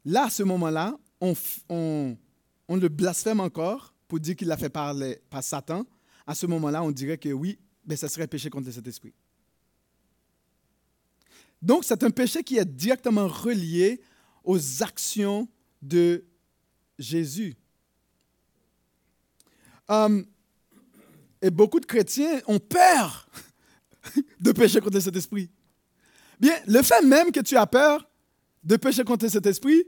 [0.05, 1.35] Là, à ce moment-là, on,
[1.69, 2.17] on,
[2.77, 4.95] le blasphème encore pour dire qu'il l'a fait par,
[5.29, 5.85] par Satan.
[6.27, 9.13] À ce moment-là, on dirait que oui, mais ce serait péché contre le Saint-Esprit.
[11.61, 14.01] Donc, c'est un péché qui est directement relié
[14.45, 15.49] aux actions
[15.83, 16.25] de
[16.99, 17.55] Jésus.
[19.89, 20.27] Hum,
[21.41, 23.29] et beaucoup de chrétiens ont peur
[24.41, 25.51] de pécher contre cet esprit.
[26.41, 28.09] Bien, le fait même que tu as peur
[28.63, 29.85] de pécher contre cet esprit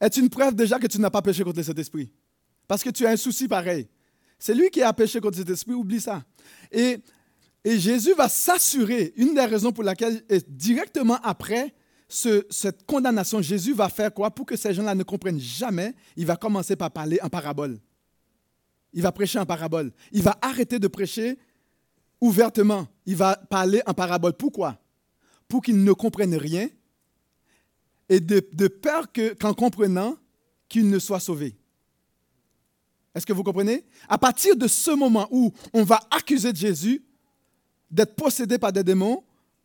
[0.00, 2.12] est une preuve déjà que tu n'as pas péché contre cet esprit.
[2.68, 3.88] Parce que tu as un souci pareil.
[4.38, 6.24] C'est lui qui a péché contre cet esprit, oublie ça.
[7.66, 11.74] Et Jésus va s'assurer, une des raisons pour laquelle, directement après
[12.08, 14.30] cette condamnation, Jésus va faire quoi?
[14.30, 17.80] Pour que ces gens-là ne comprennent jamais, il va commencer par parler en parabole.
[18.92, 19.92] Il va prêcher en parabole.
[20.12, 21.40] Il va arrêter de prêcher
[22.20, 22.86] ouvertement.
[23.04, 24.34] Il va parler en parabole.
[24.34, 24.80] Pourquoi?
[25.48, 26.68] Pour qu'ils ne comprennent rien
[28.08, 29.08] et de, peur
[29.40, 30.16] qu'en comprenant,
[30.68, 31.56] qu'ils ne soient sauvés.
[33.12, 33.84] Est-ce que vous comprenez?
[34.08, 37.02] À partir de ce moment où on va accuser Jésus,
[37.90, 39.22] d'être possédé par des démons,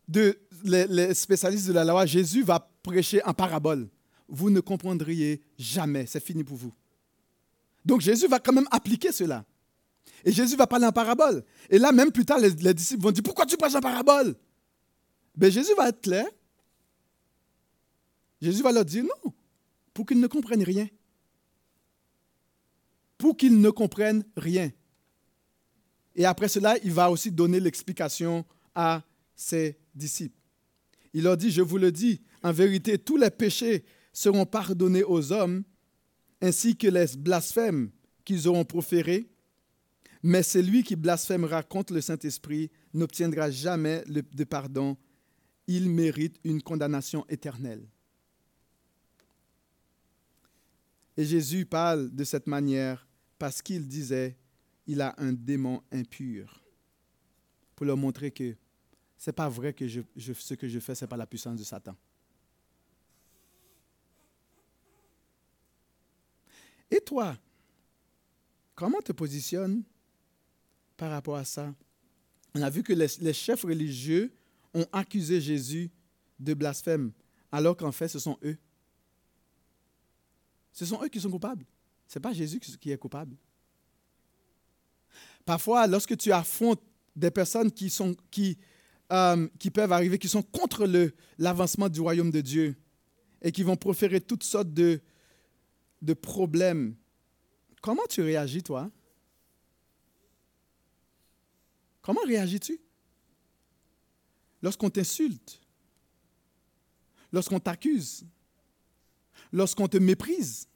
[0.07, 3.89] de, les, spécialistes de la loi, Jésus va prêcher en parabole.
[4.27, 6.73] Vous ne comprendriez jamais, c'est fini pour vous.
[7.85, 9.45] Donc Jésus va quand même appliquer cela.
[10.23, 11.43] Et Jésus va parler en parabole.
[11.69, 14.35] Et là, même plus tard, les, disciples vont dire, pourquoi tu prêches en parabole?
[15.35, 16.25] Mais ben, Jésus va être clair.
[18.41, 19.33] Jésus va leur dire non,
[19.93, 20.87] pour qu'ils ne comprennent rien.
[23.17, 24.71] Pour qu'ils ne comprennent rien.
[26.15, 28.45] Et après cela, il va aussi donner l'explication
[28.75, 29.03] à
[29.35, 30.37] ses disciples.
[31.13, 35.31] Il leur dit, je vous le dis, en vérité, tous les péchés seront pardonnés aux
[35.31, 35.63] hommes,
[36.41, 37.91] ainsi que les blasphèmes
[38.25, 39.29] qu'ils auront proférés,
[40.23, 44.97] mais celui qui blasphémera contre le Saint-Esprit n'obtiendra jamais de pardon.
[45.67, 47.87] Il mérite une condamnation éternelle.
[51.17, 54.37] Et Jésus parle de cette manière parce qu'il disait,
[54.87, 56.63] il a un démon impur
[57.75, 58.55] pour leur montrer que
[59.17, 61.63] ce n'est pas vrai que ce que je fais, ce n'est pas la puissance de
[61.63, 61.95] Satan.
[66.89, 67.37] Et toi,
[68.75, 69.83] comment te positionnes
[70.97, 71.73] par rapport à ça?
[72.53, 74.33] On a vu que les, les chefs religieux
[74.73, 75.89] ont accusé Jésus
[76.39, 77.11] de blasphème,
[77.51, 78.57] alors qu'en fait, ce sont eux.
[80.73, 81.65] Ce sont eux qui sont coupables.
[82.07, 83.37] Ce n'est pas Jésus qui est coupable.
[85.45, 86.81] Parfois, lorsque tu affrontes
[87.15, 88.57] des personnes qui,
[89.11, 90.87] euh, peuvent arriver, qui sont contre
[91.37, 92.75] l'avancement du royaume de Dieu
[93.41, 95.01] et qui vont proférer toutes sortes de
[96.21, 96.95] problèmes,
[97.81, 98.89] comment tu réagis, toi?
[102.01, 102.79] Comment réagis-tu?
[104.61, 105.59] Lorsqu'on t'insulte,
[107.31, 108.25] lorsqu'on t'accuse,
[109.51, 110.67] lorsqu'on te méprise,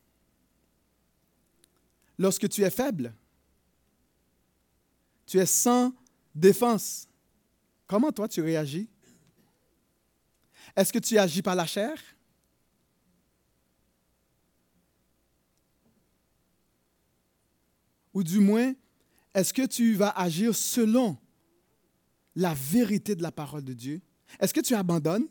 [2.17, 3.13] lorsque tu es faible,
[5.25, 5.93] tu es sans
[6.33, 7.07] défense.
[7.87, 8.89] Comment toi tu réagis?
[10.75, 11.97] Est-ce que tu agis par la chair?
[18.13, 18.73] Ou du moins,
[19.33, 21.17] est-ce que tu vas agir selon
[22.35, 24.01] la vérité de la parole de Dieu?
[24.39, 25.27] Est-ce que tu abandonnes?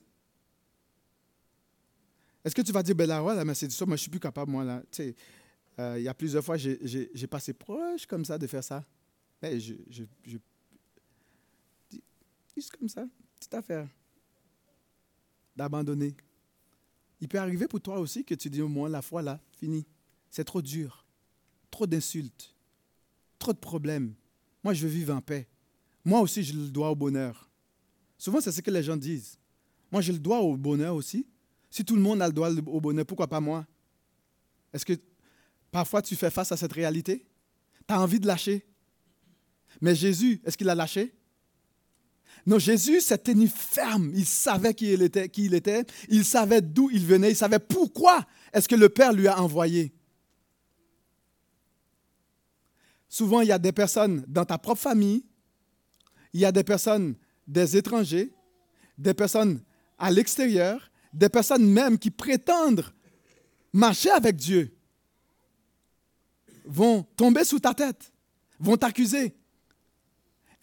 [2.45, 4.21] Est-ce que tu vas dire, ben là, ouais, mais c'est ça, moi je suis plus
[4.21, 4.83] capable, moi là.
[4.91, 5.17] Tu sais,
[5.79, 8.85] euh, il y a plusieurs fois, j'ai passé proche comme ça de faire ça.
[9.53, 10.39] Je, je, je
[12.57, 13.07] juste comme ça,
[13.39, 13.89] petite affaire
[15.57, 16.15] d'abandonner.
[17.21, 19.87] Il peut arriver pour toi aussi que tu dis au moins la foi là, fini.
[20.31, 21.07] C'est trop dur,
[21.71, 22.55] trop d'insultes,
[23.39, 24.15] trop de problèmes.
[24.63, 25.47] Moi, je veux vivre en paix.
[26.05, 27.49] Moi aussi, je le dois au bonheur.
[28.19, 29.39] Souvent, c'est ce que les gens disent.
[29.93, 31.27] Moi, je le dois au bonheur aussi.
[31.71, 33.67] Si tout le monde a le droit au bonheur, pourquoi pas moi?
[34.73, 34.95] Est-ce que
[35.71, 37.27] parfois tu fais face à cette réalité?
[37.87, 38.67] Tu as envie de lâcher?
[39.81, 41.15] Mais Jésus, est-ce qu'il a lâché?
[42.47, 44.11] Non, Jésus s'est tenu ferme.
[44.15, 45.85] Il savait qui il était, qui il, était.
[46.09, 49.93] il savait d'où il venait, il savait pourquoi est-ce que le Père lui a envoyé.
[53.09, 55.25] Souvent, il y a des personnes dans ta propre famille,
[56.33, 57.15] il y a des personnes,
[57.47, 58.35] des étrangers,
[58.99, 59.63] des personnes
[59.99, 62.85] à l'extérieur, des personnes même qui prétendent
[63.73, 64.77] marcher avec Dieu,
[66.65, 68.13] vont tomber sous ta tête,
[68.59, 69.35] vont t'accuser.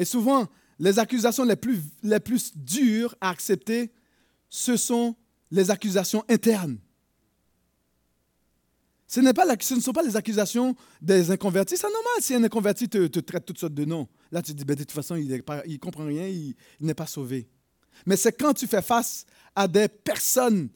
[0.02, 0.48] Et souvent,
[0.80, 3.92] les accusations les plus, dures à accepter,
[4.50, 5.16] ce sont
[5.52, 6.80] les accusations internes.
[9.06, 11.78] Ce, ne sont pas les accusations des inconvertis.
[11.78, 14.08] C'est normal si un inconverti te, te, traite toutes sortes de noms.
[14.32, 17.06] Là, tu te dis, ben, de toute façon, il ne comprend rien, il, n'est pas
[17.06, 17.48] sauvé.
[18.08, 20.70] Mais c'est quand tu fais face à des personnes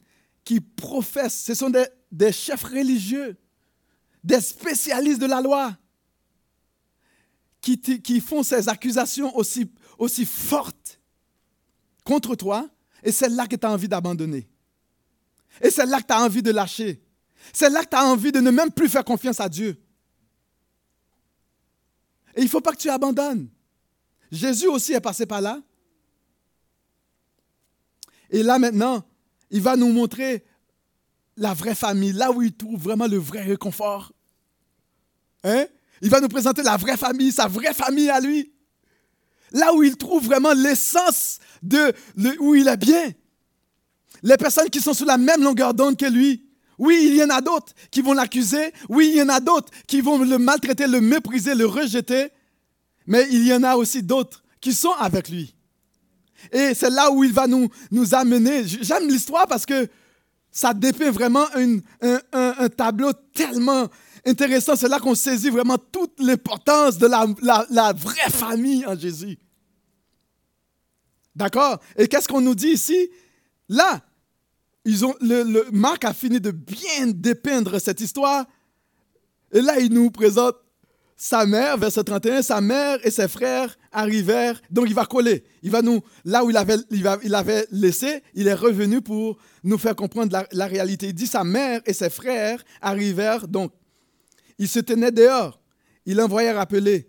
[0.44, 1.72] qui professent, ce sont
[2.12, 3.36] des chefs religieux,
[4.22, 5.76] des spécialistes de la loi,
[7.74, 11.00] qui, font ces accusations aussi, aussi forte
[12.04, 12.68] contre toi,
[13.02, 14.48] et c'est là que tu as envie d'abandonner.
[15.60, 17.02] Et c'est là que tu as envie de lâcher.
[17.52, 19.80] C'est là que tu as envie de ne même plus faire confiance à Dieu.
[22.34, 23.48] Et il ne faut pas que tu abandonnes.
[24.30, 25.60] Jésus aussi est passé par là.
[28.30, 29.04] Et là maintenant,
[29.50, 30.44] il va nous montrer
[31.36, 34.12] la vraie famille, là où il trouve vraiment le vrai réconfort.
[35.44, 35.66] Hein?
[36.02, 38.52] Il va nous présenter la vraie famille, sa vraie famille à lui.
[39.52, 41.94] Là où il trouve vraiment l'essence de
[42.40, 43.12] où il est bien.
[44.22, 46.44] Les personnes qui sont sur la même longueur d'onde que lui.
[46.78, 48.72] Oui, il y en a d'autres qui vont l'accuser.
[48.88, 52.28] Oui, il y en a d'autres qui vont le maltraiter, le mépriser, le rejeter.
[53.06, 55.54] Mais il y en a aussi d'autres qui sont avec lui.
[56.52, 58.66] Et c'est là où il va nous, nous amener.
[58.66, 59.88] J'aime l'histoire parce que
[60.50, 61.78] ça dépeint vraiment un,
[62.32, 63.88] un, tableau tellement
[64.26, 64.76] intéressant.
[64.76, 67.26] C'est là qu'on saisit vraiment toute l'importance de la,
[67.70, 69.38] la, vraie famille en Jésus.
[71.34, 71.80] D'accord?
[71.96, 73.08] Et qu'est-ce qu'on nous dit ici?
[73.68, 74.02] Là,
[74.84, 78.46] ils ont, le, Marc a fini de bien dépeindre cette histoire.
[79.52, 80.56] Et là, il nous présente
[81.18, 84.60] sa mère, verset 31, sa mère et ses frères arrivèrent.
[84.70, 85.44] Donc, il va coller.
[85.62, 87.36] Il va nous, là où il avait, il,
[87.70, 91.08] laissé, il est revenu pour nous faire comprendre la, la réalité.
[91.08, 93.48] Il dit sa mère et ses frères arrivèrent.
[93.48, 93.72] Donc,
[94.58, 95.60] il se tenait dehors.
[96.04, 97.08] Il envoyait rappeler.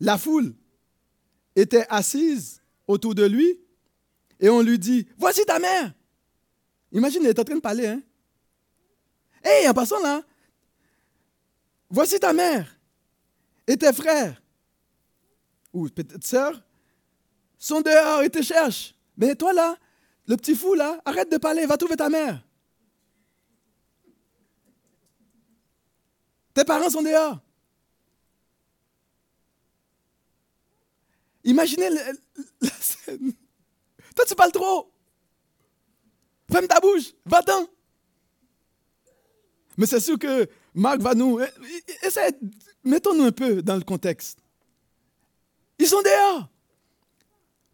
[0.00, 0.54] La foule
[1.54, 3.60] était assise autour de lui
[4.40, 5.92] et on lui dit Voici ta mère.
[6.92, 7.86] Imagine, il est en train de parler.
[7.86, 8.02] Hein?
[9.44, 10.22] Hé, en passant là,
[11.90, 12.78] voici ta mère
[13.66, 14.42] et tes frères
[15.72, 16.62] ou peut-être sœurs
[17.58, 18.94] sont dehors et te cherchent.
[19.16, 19.76] Mais toi là,
[20.26, 22.45] le petit fou là, arrête de parler, va trouver ta mère.
[26.56, 27.38] Tes parents sont dehors.
[31.44, 33.34] Imaginez la scène.
[34.14, 34.90] Toi, tu parles trop.
[36.50, 37.12] Ferme ta bouche.
[37.26, 37.68] Va-t'en.
[39.76, 41.38] Mais c'est sûr que Marc va nous.
[42.02, 42.32] Essaye,
[42.84, 44.38] mettons-nous un peu dans le contexte.
[45.78, 46.48] Ils sont dehors.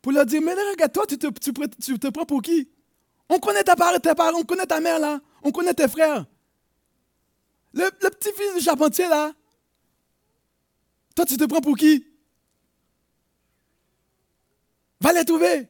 [0.02, 2.68] Pour leur dire, mais regarde, toi, tu te, tu, te prends pour qui?
[3.28, 6.26] On connaît ta tes parents, on connaît ta mère là, on connaît tes frères.
[7.74, 9.32] Le, petit-fils du charpentier, là.
[11.14, 12.06] Toi, tu te prends pour qui?
[15.00, 15.68] Va les trouver.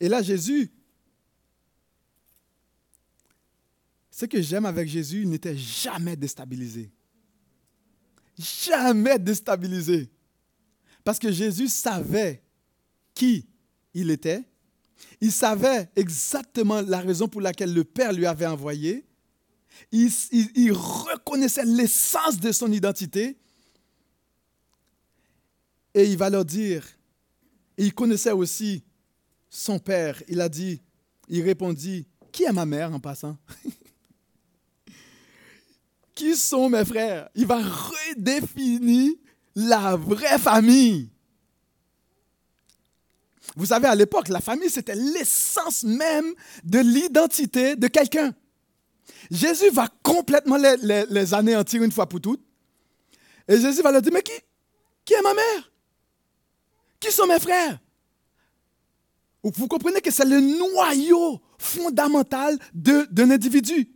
[0.00, 0.70] Et là, Jésus,
[4.10, 6.90] ce que j'aime avec Jésus, il n'était jamais déstabilisé.
[8.38, 10.10] Jamais déstabilisé.
[11.04, 12.42] Parce que Jésus savait
[13.14, 13.48] qui
[13.94, 14.44] il était.
[15.20, 19.07] Il savait exactement la raison pour laquelle le Père lui avait envoyé
[19.92, 23.36] il, reconnaissait l'essence de son identité
[25.94, 26.86] Et il va leur dire,
[27.76, 28.84] et il connaissait aussi
[29.48, 30.22] son père.
[30.28, 30.82] Il a dit,
[31.28, 33.36] il répondit, qui est ma mère en passant?
[36.14, 37.28] Qui sont mes frères?
[37.36, 39.12] Il va redéfinir
[39.54, 41.10] la vraie famille.
[43.54, 46.32] Vous savez, à l'époque, la famille, c'était l'essence même
[46.64, 48.34] de l'identité de quelqu'un.
[49.30, 52.42] Jésus va complètement les, les, anéantir une fois pour toutes.
[53.46, 54.32] Et Jésus va leur dire, mais qui,
[55.04, 55.72] qui est ma mère?
[57.00, 57.78] Qui sont mes frères?
[59.42, 63.90] Vous comprenez que c'est le noyau fondamental d'un individu.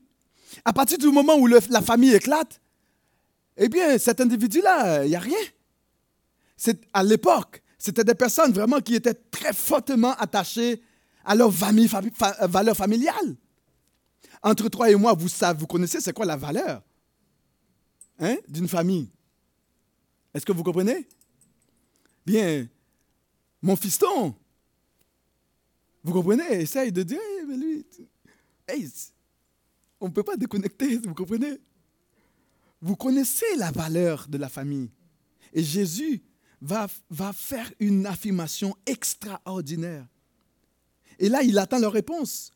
[0.64, 2.60] À partir du moment où la famille éclate,
[3.56, 5.38] eh bien, cet individu-là, il n'y a rien.
[6.92, 10.82] À l'époque, c'était des personnes vraiment qui étaient très fortement attachées
[11.24, 11.90] à leur famille,
[12.42, 13.36] valeur familiale.
[14.42, 16.82] Entre toi et moi, vous, savez, vous connaissez c'est quoi la valeur
[18.18, 19.08] hein, d'une famille?
[20.34, 21.06] Est-ce que vous comprenez?
[22.26, 22.66] Bien,
[23.60, 24.34] mon fiston,
[26.02, 26.62] vous comprenez?
[26.62, 27.86] Essaye de dire, mais lui,
[30.00, 31.58] on ne peut pas déconnecter, vous comprenez?
[32.80, 34.90] Vous connaissez la valeur de la famille.
[35.52, 36.22] Et Jésus
[36.60, 40.06] va, va faire une affirmation extraordinaire.
[41.18, 42.52] Et là, il attend leur réponse.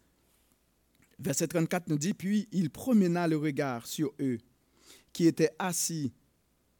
[1.19, 4.39] Verset 34 nous dit, puis il promena le regard sur eux
[5.12, 6.12] qui étaient assis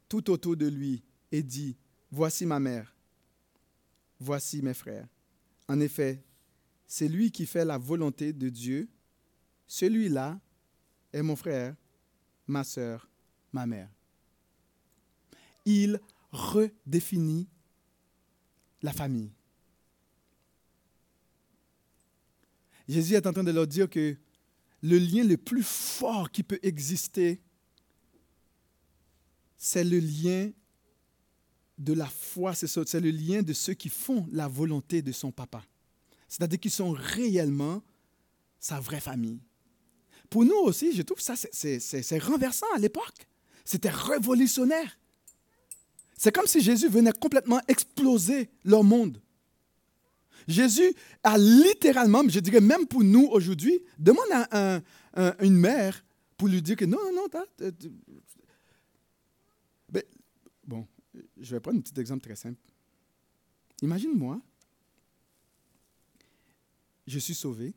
[0.07, 1.75] tout autour de lui et dit,
[2.11, 2.95] voici ma mère,
[4.19, 5.07] voici mes frères.
[5.67, 6.23] En effet,
[6.85, 8.87] c'est lui qui fait la volonté de Dieu.
[9.65, 10.39] Celui-là
[11.11, 11.75] est mon frère,
[12.45, 13.09] ma sœur,
[13.51, 13.89] ma mère.
[15.65, 15.99] Il
[16.31, 17.49] redéfinit
[18.81, 19.31] la famille.
[22.87, 24.15] Jésus est en train de leur dire que
[24.81, 27.41] le lien le plus fort qui peut exister,
[29.57, 30.51] c'est le lien
[31.77, 35.63] de la foi, c'est le lien de ceux qui font la volonté de son papa.
[36.27, 37.81] C'est-à-dire qu'ils sont réellement
[38.59, 39.39] sa vraie famille.
[40.29, 43.27] Pour nous aussi, je trouve ça, c'est renversant à l'époque.
[43.63, 44.97] C'était révolutionnaire.
[46.17, 49.21] C'est comme si Jésus venait complètement exploser leur monde.
[50.47, 50.93] Jésus
[51.23, 54.81] a littéralement, je dirais même pour nous aujourd'hui, demande à
[55.41, 56.05] une mère
[56.37, 57.71] pour lui dire que non, non, non.
[59.89, 60.03] Ben,
[60.65, 60.87] bon,
[61.37, 62.59] je vais prendre un petit exemple très simple.
[63.81, 64.41] Imagine-moi,
[67.05, 67.73] je suis sauvé,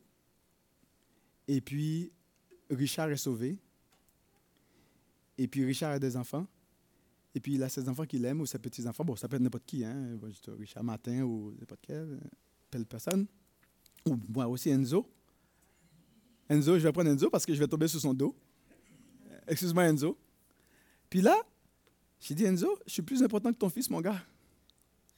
[1.47, 2.11] et puis
[2.69, 3.57] Richard est sauvé,
[5.37, 6.47] et puis Richard a des enfants,
[7.33, 9.05] et puis il a ses enfants qu'il aime ou ses petits-enfants.
[9.05, 10.19] Bon, ça peut être n'importe qui, hein?
[10.59, 11.85] Richard Martin ou n'importe
[12.71, 13.27] quelle, personne.
[14.07, 15.07] Ou moi aussi Enzo.
[16.49, 18.35] Enzo, je vais prendre Enzo parce que je vais tomber sur son dos.
[19.47, 20.17] Excuse-moi Enzo.
[21.09, 21.37] Puis là,
[22.19, 24.21] j'ai dit Enzo, je suis plus important que ton fils, mon gars.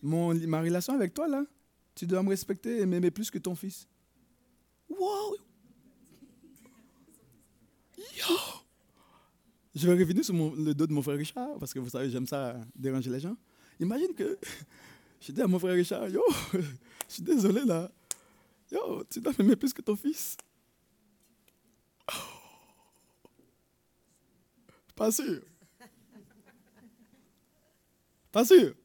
[0.01, 1.45] Mon, ma relation avec toi, là,
[1.95, 3.87] tu dois me respecter et m'aimer plus que ton fils.
[4.89, 5.37] Wow!
[7.97, 8.35] Yo!
[9.75, 12.27] Je vais revenir sur le dos de mon frère Richard, parce que vous savez, j'aime
[12.27, 13.35] ça déranger les gens.
[13.79, 14.37] Imagine que
[15.21, 16.21] je dis à mon frère Richard, yo,
[17.07, 17.91] je suis désolé là.
[18.71, 20.37] Yo, tu dois m'aimer plus que ton fils.
[24.95, 25.41] Pas sûr.
[28.31, 28.75] Pas sûr.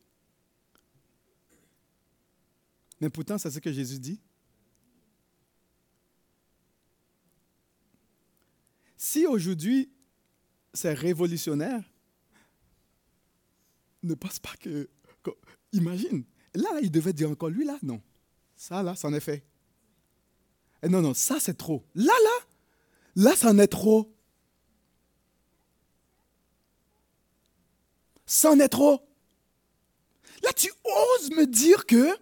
[3.00, 4.20] Mais pourtant, c'est ce que Jésus dit.
[8.96, 9.90] Si aujourd'hui,
[10.74, 11.82] c'est révolutionnaire.
[14.02, 14.88] Ne pense pas que,
[15.72, 16.24] Imagine.
[16.54, 18.02] Là, il devait dire encore lui, là, non.
[18.59, 19.36] Ça, là, c'en est fait.
[20.82, 21.84] Et eh, non, non, ça, c'est trop.
[21.94, 22.46] Là, là,
[23.14, 24.12] là, c'en est trop.
[28.26, 29.00] C'en est trop.
[30.42, 32.18] Là, tu oses me dire que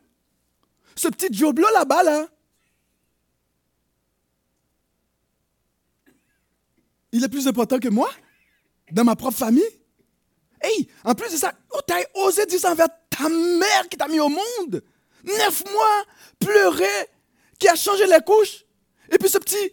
[0.95, 2.29] ce petit job là-bas, là,
[7.13, 8.11] il est plus important que moi
[8.93, 9.65] dans ma propre famille?
[10.61, 14.07] Hey, en plus de ça, oh, t'as osé dire ça envers ta mère qui t'a
[14.07, 14.85] mis au monde?
[15.27, 16.05] Neuf mois,
[16.39, 17.09] pleurer,
[17.59, 18.65] qui a changé les couches.
[19.11, 19.73] Et puis ce petit,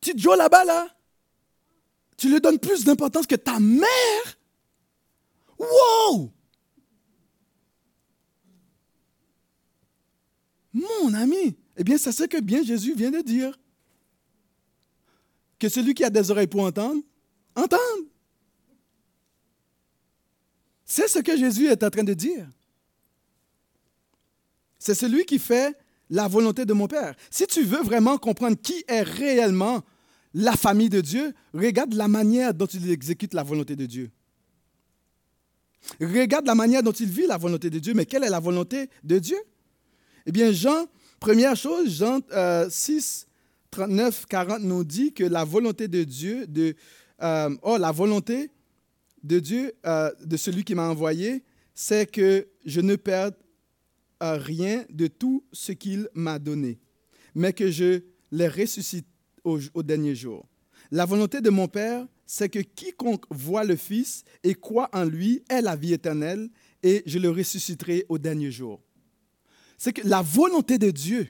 [0.00, 0.88] petit Joe là-bas, là,
[2.16, 4.38] tu lui donnes plus d'importance que ta mère.
[5.58, 6.32] Wow!
[10.72, 13.58] Mon ami, eh bien, c'est ce que bien Jésus vient de dire
[15.58, 17.02] que celui qui a des oreilles pour entendre,
[17.54, 17.80] entende.
[20.84, 22.48] C'est ce que Jésus est en train de dire.
[24.78, 25.76] C'est celui qui fait
[26.10, 27.14] la volonté de mon Père.
[27.30, 29.82] Si tu veux vraiment comprendre qui est réellement
[30.34, 34.10] la famille de Dieu, regarde la manière dont il exécute la volonté de Dieu.
[36.00, 37.94] Regarde la manière dont il vit la volonté de Dieu.
[37.94, 39.38] Mais quelle est la volonté de Dieu?
[40.26, 40.86] Eh bien, Jean,
[41.20, 42.20] première chose, Jean
[42.68, 43.26] 6,
[43.70, 46.74] 39, 40 nous dit que la volonté de Dieu, de,
[47.22, 48.50] euh, oh, la volonté
[49.22, 51.42] de Dieu, euh, de celui qui m'a envoyé,
[51.74, 53.34] c'est que je ne perde
[54.20, 56.78] rien de tout ce qu'il m'a donné,
[57.34, 58.00] mais que je
[58.30, 59.06] les ressuscite
[59.44, 60.46] au, au dernier jour.
[60.90, 65.42] La volonté de mon Père, c'est que quiconque voit le Fils et croit en lui
[65.48, 66.50] ait la vie éternelle,
[66.82, 68.80] et je le ressusciterai au dernier jour.
[69.76, 71.28] C'est que la volonté de Dieu,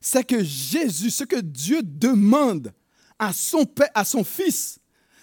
[0.00, 2.72] c'est que Jésus, ce que Dieu demande
[3.18, 4.78] à son, père, à son Fils,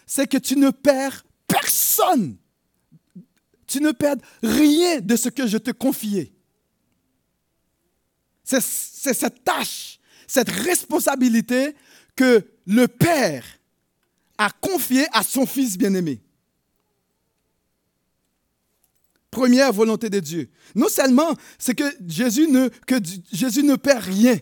[0.06, 2.38] c'est que tu ne perds personne.
[3.68, 6.34] Tu ne perds rien de ce que je te confiais.
[8.44, 11.76] C'est cette tâche, cette responsabilité
[12.16, 13.46] que le Père
[14.38, 16.22] a confiée à son Fils bien-aimé.
[19.30, 20.50] Première volonté de Dieu.
[20.76, 24.38] Non seulement c'est que Jésus ne, perd rien,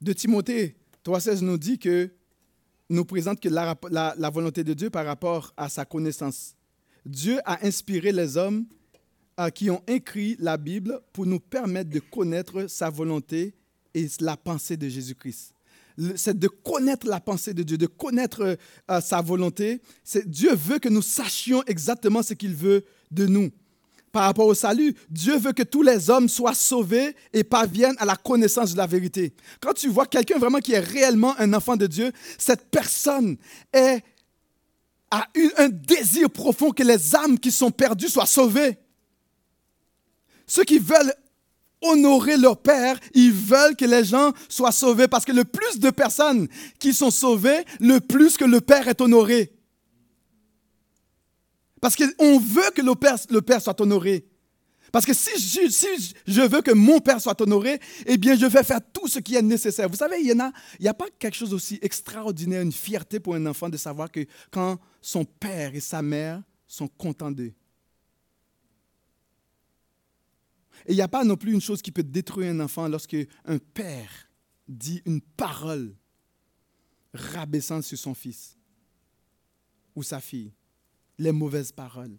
[0.00, 2.10] de Timothée 3,16 nous dit que
[2.88, 6.54] nous présente que la, volonté de Dieu par rapport à sa connaissance.
[7.08, 8.66] Dieu a inspiré les hommes
[9.36, 13.54] à qui ont écrit la Bible pour nous permettre de connaître sa volonté
[13.94, 15.54] et la pensée de Jésus-Christ.
[16.16, 18.56] C'est de connaître la pensée de Dieu, de connaître
[18.90, 19.80] euh, sa volonté.
[20.26, 23.50] Dieu veut que nous sachions exactement ce qu'il veut de nous
[24.12, 24.94] par rapport au salut.
[25.10, 28.86] Dieu veut que tous les hommes soient sauvés et parviennent à la connaissance de la
[28.86, 29.32] vérité.
[29.60, 33.36] Quand tu vois quelqu'un vraiment qui est réellement un enfant de Dieu, cette personne
[33.72, 34.02] est,
[35.10, 38.78] a eu un désir profond que les âmes qui sont perdues soient sauvées.
[40.46, 41.14] Ceux qui veulent
[41.80, 45.90] honorer leur Père, ils veulent que les gens soient sauvés parce que le plus de
[45.90, 46.48] personnes
[46.78, 49.52] qui sont sauvées, le plus que le Père est honoré.
[51.80, 52.94] Parce qu'on veut que le
[53.40, 54.26] Père, soit honoré.
[54.90, 55.30] Parce que si
[56.26, 59.36] je, veux que mon Père soit honoré, eh bien, je vais faire tout ce qui
[59.36, 59.88] est nécessaire.
[59.88, 63.46] Vous savez, il n'y a, a pas quelque chose aussi extraordinaire, une fierté pour un
[63.46, 67.54] enfant de savoir que quand son père et sa mère sont contents d'eux.
[70.86, 73.16] Et il n'y a pas non plus une chose qui peut détruire un enfant lorsque
[73.44, 74.30] un père
[74.68, 75.94] dit une parole
[77.12, 78.56] rabaissante sur son fils
[79.94, 80.52] ou sa fille
[81.18, 82.16] les mauvaises paroles.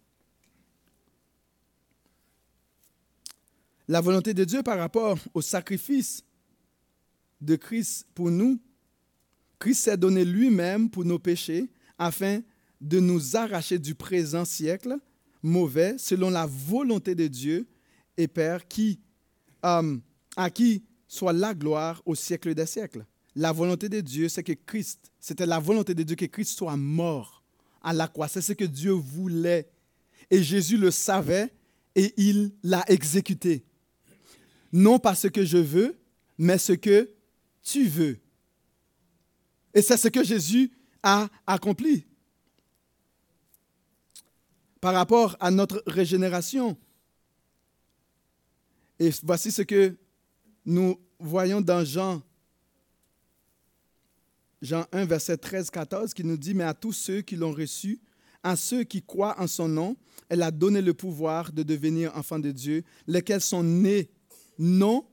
[3.87, 6.23] La volonté de Dieu par rapport au sacrifice
[7.41, 8.61] de Christ pour nous,
[9.57, 12.41] Christ s'est donné lui-même pour nos péchés afin
[12.81, 14.97] de nous arracher du présent siècle
[15.41, 17.67] mauvais selon la volonté de Dieu
[18.17, 18.99] et Père qui,
[19.65, 19.97] euh,
[20.35, 23.05] à qui soit la gloire au siècle des siècles.
[23.35, 26.77] La volonté de Dieu, c'est que Christ, c'était la volonté de Dieu que Christ soit
[26.77, 27.43] mort
[27.81, 28.27] à la croix.
[28.27, 29.69] C'est ce que Dieu voulait.
[30.29, 31.53] Et Jésus le savait
[31.95, 33.65] et il l'a exécuté.
[34.71, 35.97] Non pas ce que je veux,
[36.37, 37.09] mais ce que
[37.63, 38.19] tu veux.
[39.73, 40.71] Et c'est ce que Jésus
[41.01, 42.05] a accompli.
[44.81, 46.77] Par rapport à notre régénération.
[48.97, 49.95] Et voici ce que
[50.65, 52.21] nous voyons dans Jean
[54.61, 57.99] Jean 1, verset 13-14, qui nous dit, mais à tous ceux qui l'ont reçu,
[58.43, 59.95] à ceux qui croient en son nom,
[60.27, 64.09] elle a donné le pouvoir de devenir enfants de Dieu, lesquels sont nés
[64.57, 65.05] non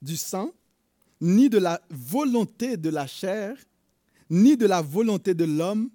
[0.00, 0.52] du sang,
[1.20, 3.56] ni de la volonté de la chair,
[4.28, 5.90] ni de la volonté de l'homme,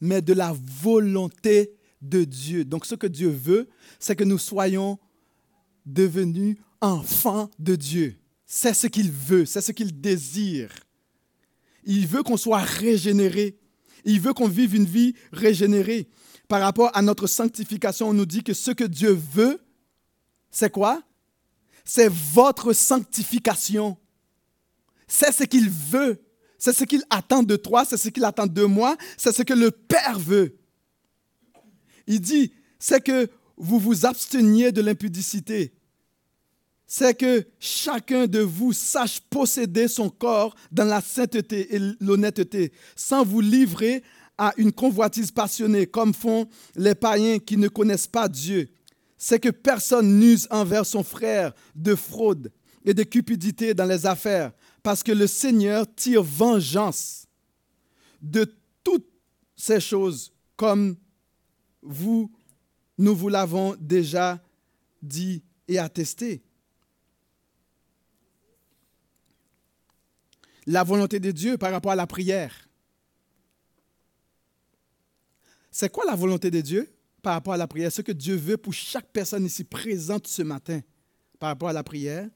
[0.00, 1.72] mais de la volonté
[2.02, 2.64] de Dieu.
[2.64, 3.68] Donc ce que Dieu veut,
[3.98, 4.98] c'est que nous soyons
[5.84, 8.16] devenus enfants de Dieu.
[8.44, 10.72] C'est ce qu'il veut, c'est ce qu'il désire.
[11.84, 13.58] Il veut qu'on soit régénéré.
[14.04, 16.08] Il veut qu'on vive une vie régénérée.
[16.48, 19.60] Par rapport à notre sanctification, on nous dit que ce que Dieu veut,
[20.50, 21.02] c'est quoi?
[21.84, 23.96] C'est votre sanctification.
[25.08, 26.20] C'est ce qu'il veut.
[26.58, 29.54] C'est ce qu'il attend de toi, c'est ce qu'il attend de moi, c'est ce que
[29.54, 30.56] le Père veut.
[32.06, 35.72] Il dit, c'est que vous vous absteniez de l'impudicité,
[36.86, 43.24] c'est que chacun de vous sache posséder son corps dans la sainteté et l'honnêteté, sans
[43.24, 44.02] vous livrer
[44.38, 48.68] à une convoitise passionnée, comme font les païens qui ne connaissent pas Dieu.
[49.18, 52.52] C'est que personne n'use envers son frère de fraude
[52.84, 54.52] et de cupidité dans les affaires,
[54.86, 57.26] parce que le Seigneur tire vengeance
[58.22, 59.10] de toutes
[59.56, 60.96] ces choses, comme
[61.82, 62.30] vous,
[62.96, 64.40] nous vous l'avons déjà
[65.02, 66.40] dit et attesté.
[70.68, 72.68] la volonté de Dieu par rapport à la prière.
[75.72, 77.90] C'est quoi la volonté de Dieu par rapport à la prière?
[77.90, 80.80] Ce que Dieu veut pour chaque personne ici présente ce matin
[81.40, 82.28] par rapport à la prière.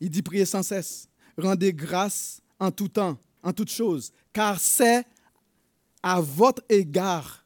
[0.00, 1.09] Il dit prier sans cesse.
[1.40, 5.04] Rendez grâce en tout temps, en toutes choses, car c'est
[6.02, 7.40] à votre égard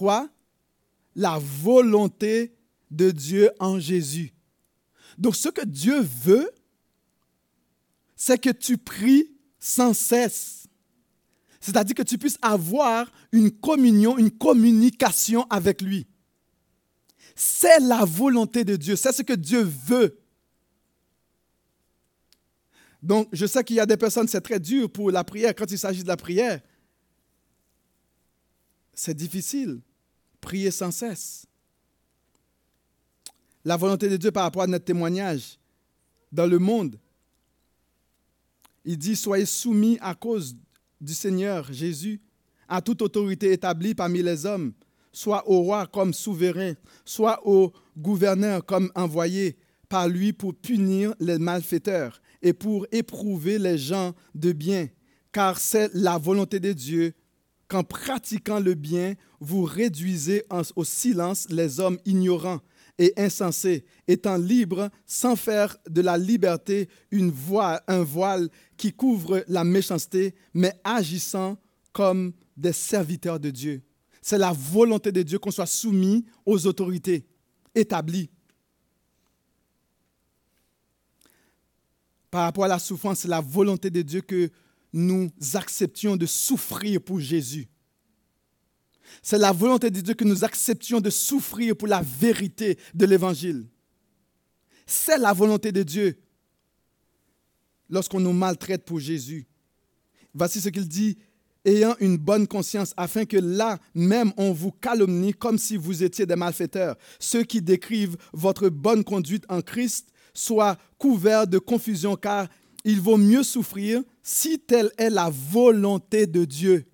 [0.00, 0.30] quoi?
[1.14, 2.54] La volonté
[2.90, 4.32] de Dieu en Jésus.
[5.18, 6.50] Donc ce que Dieu veut,
[8.16, 10.66] c'est que tu pries sans cesse.
[11.60, 16.06] C'est-à-dire que tu puisses avoir une communion, une communication avec lui.
[17.36, 20.19] C'est la volonté de Dieu, c'est ce que Dieu veut.
[23.02, 25.54] Donc, je sais qu'il y a des personnes, c'est très dur pour la prière.
[25.54, 26.60] Quand il s'agit de la prière,
[28.92, 29.80] c'est difficile.
[30.40, 31.46] Prier sans cesse.
[33.64, 35.58] La volonté de Dieu par rapport à notre témoignage
[36.32, 36.98] dans le monde.
[38.84, 40.56] Il dit, soyez soumis à cause
[41.00, 42.20] du Seigneur Jésus
[42.68, 44.72] à toute autorité établie parmi les hommes,
[45.12, 46.74] soit au roi comme souverain,
[47.04, 53.78] soit au gouverneur comme envoyé par lui pour punir les malfaiteurs et pour éprouver les
[53.78, 54.88] gens de bien,
[55.32, 57.14] car c'est la volonté de Dieu
[57.68, 62.60] qu'en pratiquant le bien, vous réduisez au silence les hommes ignorants
[62.98, 69.44] et insensés, étant libres sans faire de la liberté une voile, un voile qui couvre
[69.48, 71.56] la méchanceté, mais agissant
[71.92, 73.82] comme des serviteurs de Dieu.
[74.20, 77.24] C'est la volonté de Dieu qu'on soit soumis aux autorités
[77.74, 78.30] établies.
[82.30, 84.50] Par rapport à la souffrance, c'est la volonté de Dieu que
[84.92, 87.68] nous acceptions de souffrir pour Jésus.
[89.22, 93.66] C'est la volonté de Dieu que nous acceptions de souffrir pour la vérité de l'Évangile.
[94.86, 96.18] C'est la volonté de Dieu
[97.88, 99.46] lorsqu'on nous maltraite pour Jésus.
[100.32, 101.18] Voici ce qu'il dit,
[101.64, 106.24] ayant une bonne conscience, afin que là même on vous calomnie comme si vous étiez
[106.24, 106.96] des malfaiteurs.
[107.18, 112.48] Ceux qui décrivent votre bonne conduite en Christ soient couverts de confusion, car
[112.84, 116.86] il vaut mieux souffrir si telle est la volonté de Dieu.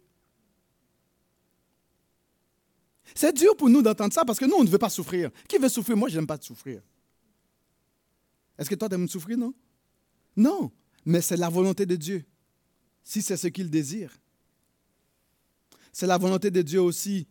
[3.14, 5.30] C'est dur pour nous d'entendre ça parce que nous, on ne veut pas souffrir.
[5.48, 5.96] Qui veut souffrir?
[5.96, 6.82] Moi, je n'aime pas souffrir.
[8.58, 9.54] Est-ce que toi, tu aimes souffrir, non?
[10.36, 10.70] Non,
[11.04, 12.24] mais c'est la volonté de Dieu,
[13.02, 14.12] si c'est ce qu'il désire.
[15.92, 17.26] C'est la volonté de Dieu aussi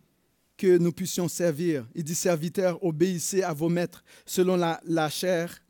[0.57, 1.87] que nous puissions servir.
[1.93, 5.61] Il dit, serviteurs, obéissez à vos maîtres selon la chair,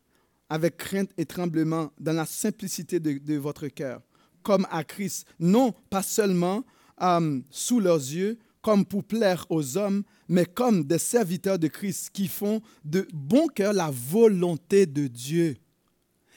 [0.49, 4.01] avec crainte et tremblement, dans la simplicité de, votre cœur,
[4.43, 6.63] comme à Christ, non pas seulement
[7.01, 12.09] euh, sous leurs yeux, comme pour plaire aux hommes, mais comme des serviteurs de Christ
[12.11, 15.55] qui font de bon cœur la volonté de Dieu.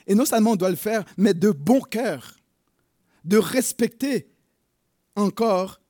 [0.06, 2.36] Et non seulement on doit le faire, mais de bon cœur,
[3.24, 4.28] de respecter
[5.16, 5.80] encore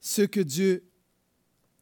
[0.00, 0.84] ce que Dieu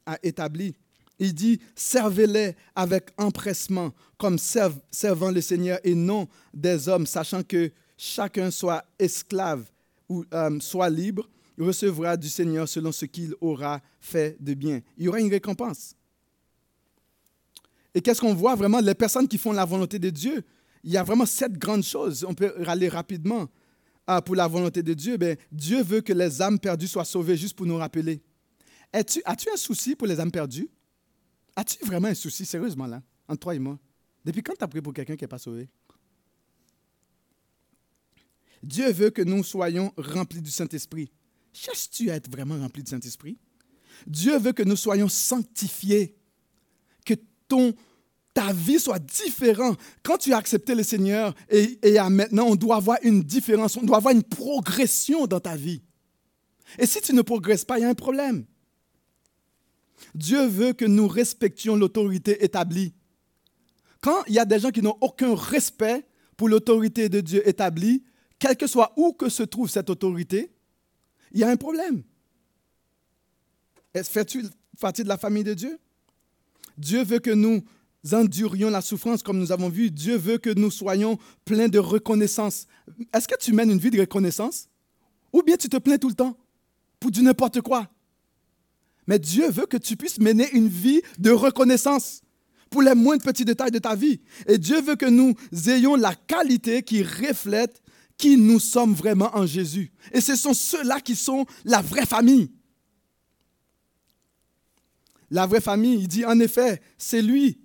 [0.05, 0.77] a établi.
[1.19, 7.71] Il dit, servez-les avec empressement, comme servant le Seigneur et non des hommes, sachant que
[7.97, 9.65] chacun soit esclave
[10.09, 14.81] ou euh, soit libre recevra du Seigneur selon ce qu'il aura fait de bien.
[14.97, 15.95] Il y aura une récompense.
[17.95, 18.81] Et qu'est-ce qu'on voit vraiment?
[18.81, 20.45] Les personnes qui font la volonté de Dieu,
[20.85, 22.25] il y a vraiment sept grandes choses.
[22.29, 23.49] On peut aller rapidement
[24.07, 25.17] ah, pour la volonté de Dieu.
[25.17, 28.21] Ben, Dieu veut que les âmes perdues soient sauvées, juste pour nous rappeler.
[28.93, 30.69] As-tu un souci pour les âmes perdues?
[31.57, 33.79] As-tu vraiment un souci, sérieusement, là, entre toi et moi?
[34.25, 35.69] Depuis quand tu as prié pour quelqu'un qui n'est pas sauvé?
[38.63, 41.11] Dieu veut que nous soyons remplis du Saint-Esprit.
[41.53, 43.39] Cherches-tu à être vraiment rempli du Saint-Esprit?
[44.07, 46.17] Dieu veut que nous soyons sanctifiés,
[47.05, 47.15] que
[47.49, 47.75] ton,
[48.35, 49.79] ta vie soit différente.
[50.03, 53.83] Quand tu as accepté le Seigneur et, et maintenant, on doit avoir une différence, on
[53.83, 55.81] doit avoir une progression dans ta vie.
[56.79, 58.45] Et si tu ne progresses pas, il y a un problème.
[60.15, 62.95] Dieu veut que nous respections l'autorité établie.
[64.01, 68.05] Quand il y a des gens qui n'ont aucun respect pour l'autorité de Dieu établie,
[68.39, 70.53] quel que soit où que se trouve cette autorité,
[71.33, 72.03] il y a un problème.
[74.05, 74.45] Fais-tu
[74.79, 75.79] partie de la famille de Dieu?
[76.77, 77.65] Dieu veut que nous
[78.13, 79.91] endurions la souffrance comme nous avons vu.
[79.91, 82.67] Dieu veut que nous soyons pleins de reconnaissance.
[83.13, 84.69] Est-ce que tu mènes une vie de reconnaissance?
[85.33, 86.37] Ou bien tu te plains tout le temps
[87.01, 87.91] pour du n'importe quoi?
[89.07, 92.23] Mais Dieu veut que tu puisses mener une vie de reconnaissance
[92.71, 94.21] pour les moindres petits détails de ta vie.
[94.47, 95.35] Et Dieu veut que nous
[95.69, 97.83] ayons la qualité qui reflète
[98.17, 99.93] qui nous sommes vraiment en Jésus.
[100.13, 102.51] Et ce sont ceux-là qui sont la vraie famille.
[105.31, 107.59] La vraie famille, il dit en effet, c'est lui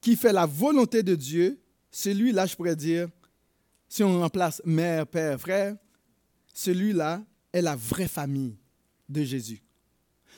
[0.00, 1.60] qui fait la volonté de Dieu.
[1.90, 3.08] Celui-là, je pourrais dire,
[3.88, 5.76] si on remplace mère, père, frère,
[6.52, 8.56] celui-là est la vraie famille
[9.08, 9.62] de Jésus.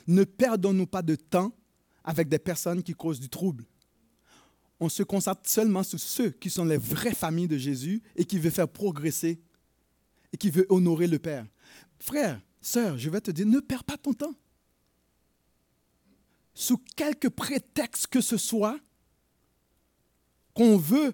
[0.07, 1.55] Ne perdons-nous pas de temps
[2.03, 3.65] avec des personnes qui causent du trouble.
[4.79, 8.37] On se concentre seulement sur ceux qui sont les vraies familles de Jésus et qui
[8.37, 9.41] veulent faire progresser
[10.33, 11.45] et qui veulent honorer le Père.
[11.99, 14.35] Frère, sœur, je vais te dire, ne perds pas ton temps.
[16.53, 18.79] Sous quelque prétexte que ce soit,
[20.53, 21.13] qu'on veut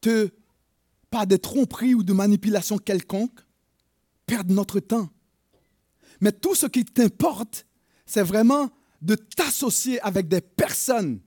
[0.00, 0.30] te,
[1.10, 3.40] par des tromperies ou de manipulations quelconques,
[4.26, 5.10] perdre notre temps.
[6.20, 7.66] Mais tout ce qui t'importe,
[8.10, 8.68] c'est vraiment
[9.00, 11.20] de t'associer avec des personnes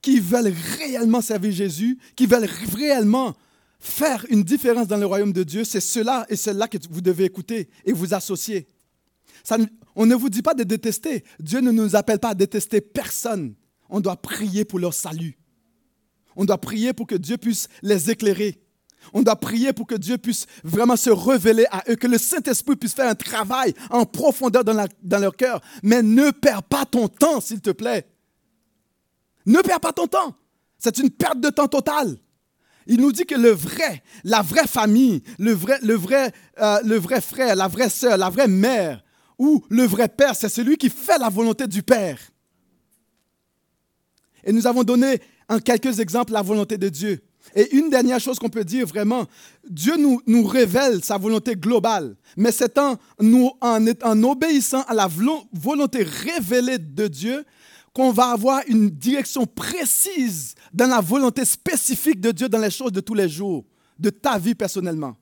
[0.00, 3.36] qui veulent réellement servir Jésus, qui veulent réellement
[3.78, 5.64] faire une différence dans le royaume de Dieu.
[5.64, 8.66] C'est cela et cela que vous devez écouter et vous associer.
[9.94, 11.22] On ne vous dit pas de détester.
[11.38, 13.54] Dieu ne nous appelle pas à détester personne.
[13.90, 15.36] On doit prier pour leur salut.
[16.34, 18.58] On doit prier pour que Dieu puisse les éclairer.
[19.12, 22.76] On doit prier pour que Dieu puisse vraiment se révéler à eux, que le Saint-Esprit
[22.76, 25.60] puisse faire un travail en profondeur dans, leur cœur.
[25.82, 28.06] Mais ne perds pas ton temps, s'il te plaît.
[29.46, 30.34] Ne perds pas ton temps.
[30.78, 32.18] C'est une perte de temps totale.
[32.86, 36.96] Il nous dit que le vrai, la vraie famille, le vrai, le vrai, euh, le
[36.96, 39.02] vrai frère, la vraie sœur, la vraie mère
[39.38, 42.18] ou le vrai père, c'est celui qui fait la volonté du Père.
[44.44, 47.20] Et nous avons donné en quelques exemples la volonté de Dieu.
[47.54, 49.26] Et une dernière chose qu'on peut dire vraiment,
[49.68, 54.94] Dieu nous, nous révèle sa volonté globale, mais c'est en, nous, en, en obéissant à
[54.94, 55.08] la
[55.52, 57.44] volonté révélée de Dieu
[57.94, 62.92] qu'on va avoir une direction précise dans la volonté spécifique de Dieu dans les choses
[62.92, 63.64] de tous les jours,
[63.98, 65.16] de ta vie personnellement.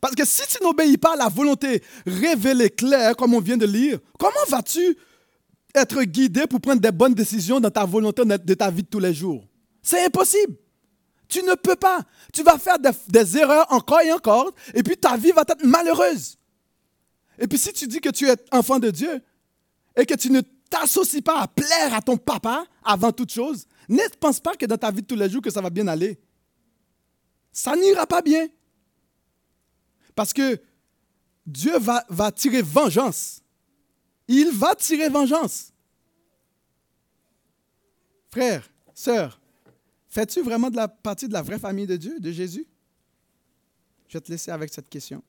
[0.00, 3.66] Parce que si tu n'obéis pas à la volonté révélée claire, comme on vient de
[3.66, 4.96] lire, comment vas-tu
[5.74, 9.00] être guidé pour prendre des bonnes décisions dans ta volonté de ta vie de tous
[9.00, 9.44] les jours?
[9.82, 10.54] C'est impossible.
[11.30, 12.00] Tu ne peux pas.
[12.32, 16.36] Tu vas faire des, erreurs encore et encore, et puis ta vie va être malheureuse.
[17.38, 19.22] Et puis si tu dis que tu es enfant de Dieu
[19.96, 24.02] et que tu ne t'associes pas à plaire à ton papa avant toute chose, ne
[24.18, 26.20] pense pas que dans ta vie de tous les jours que ça va bien aller.
[27.52, 28.48] Ça n'ira pas bien.
[30.14, 30.60] Parce que
[31.46, 33.40] Dieu va, va tirer vengeance
[34.30, 35.72] il va tirer vengeance.
[38.30, 39.39] Frère, sœur,
[40.10, 40.70] fais-tu vraiment
[41.02, 42.66] partie de la vraie famille de Dieu, de Jésus?
[44.08, 45.22] Je vais te laisser avec cette question.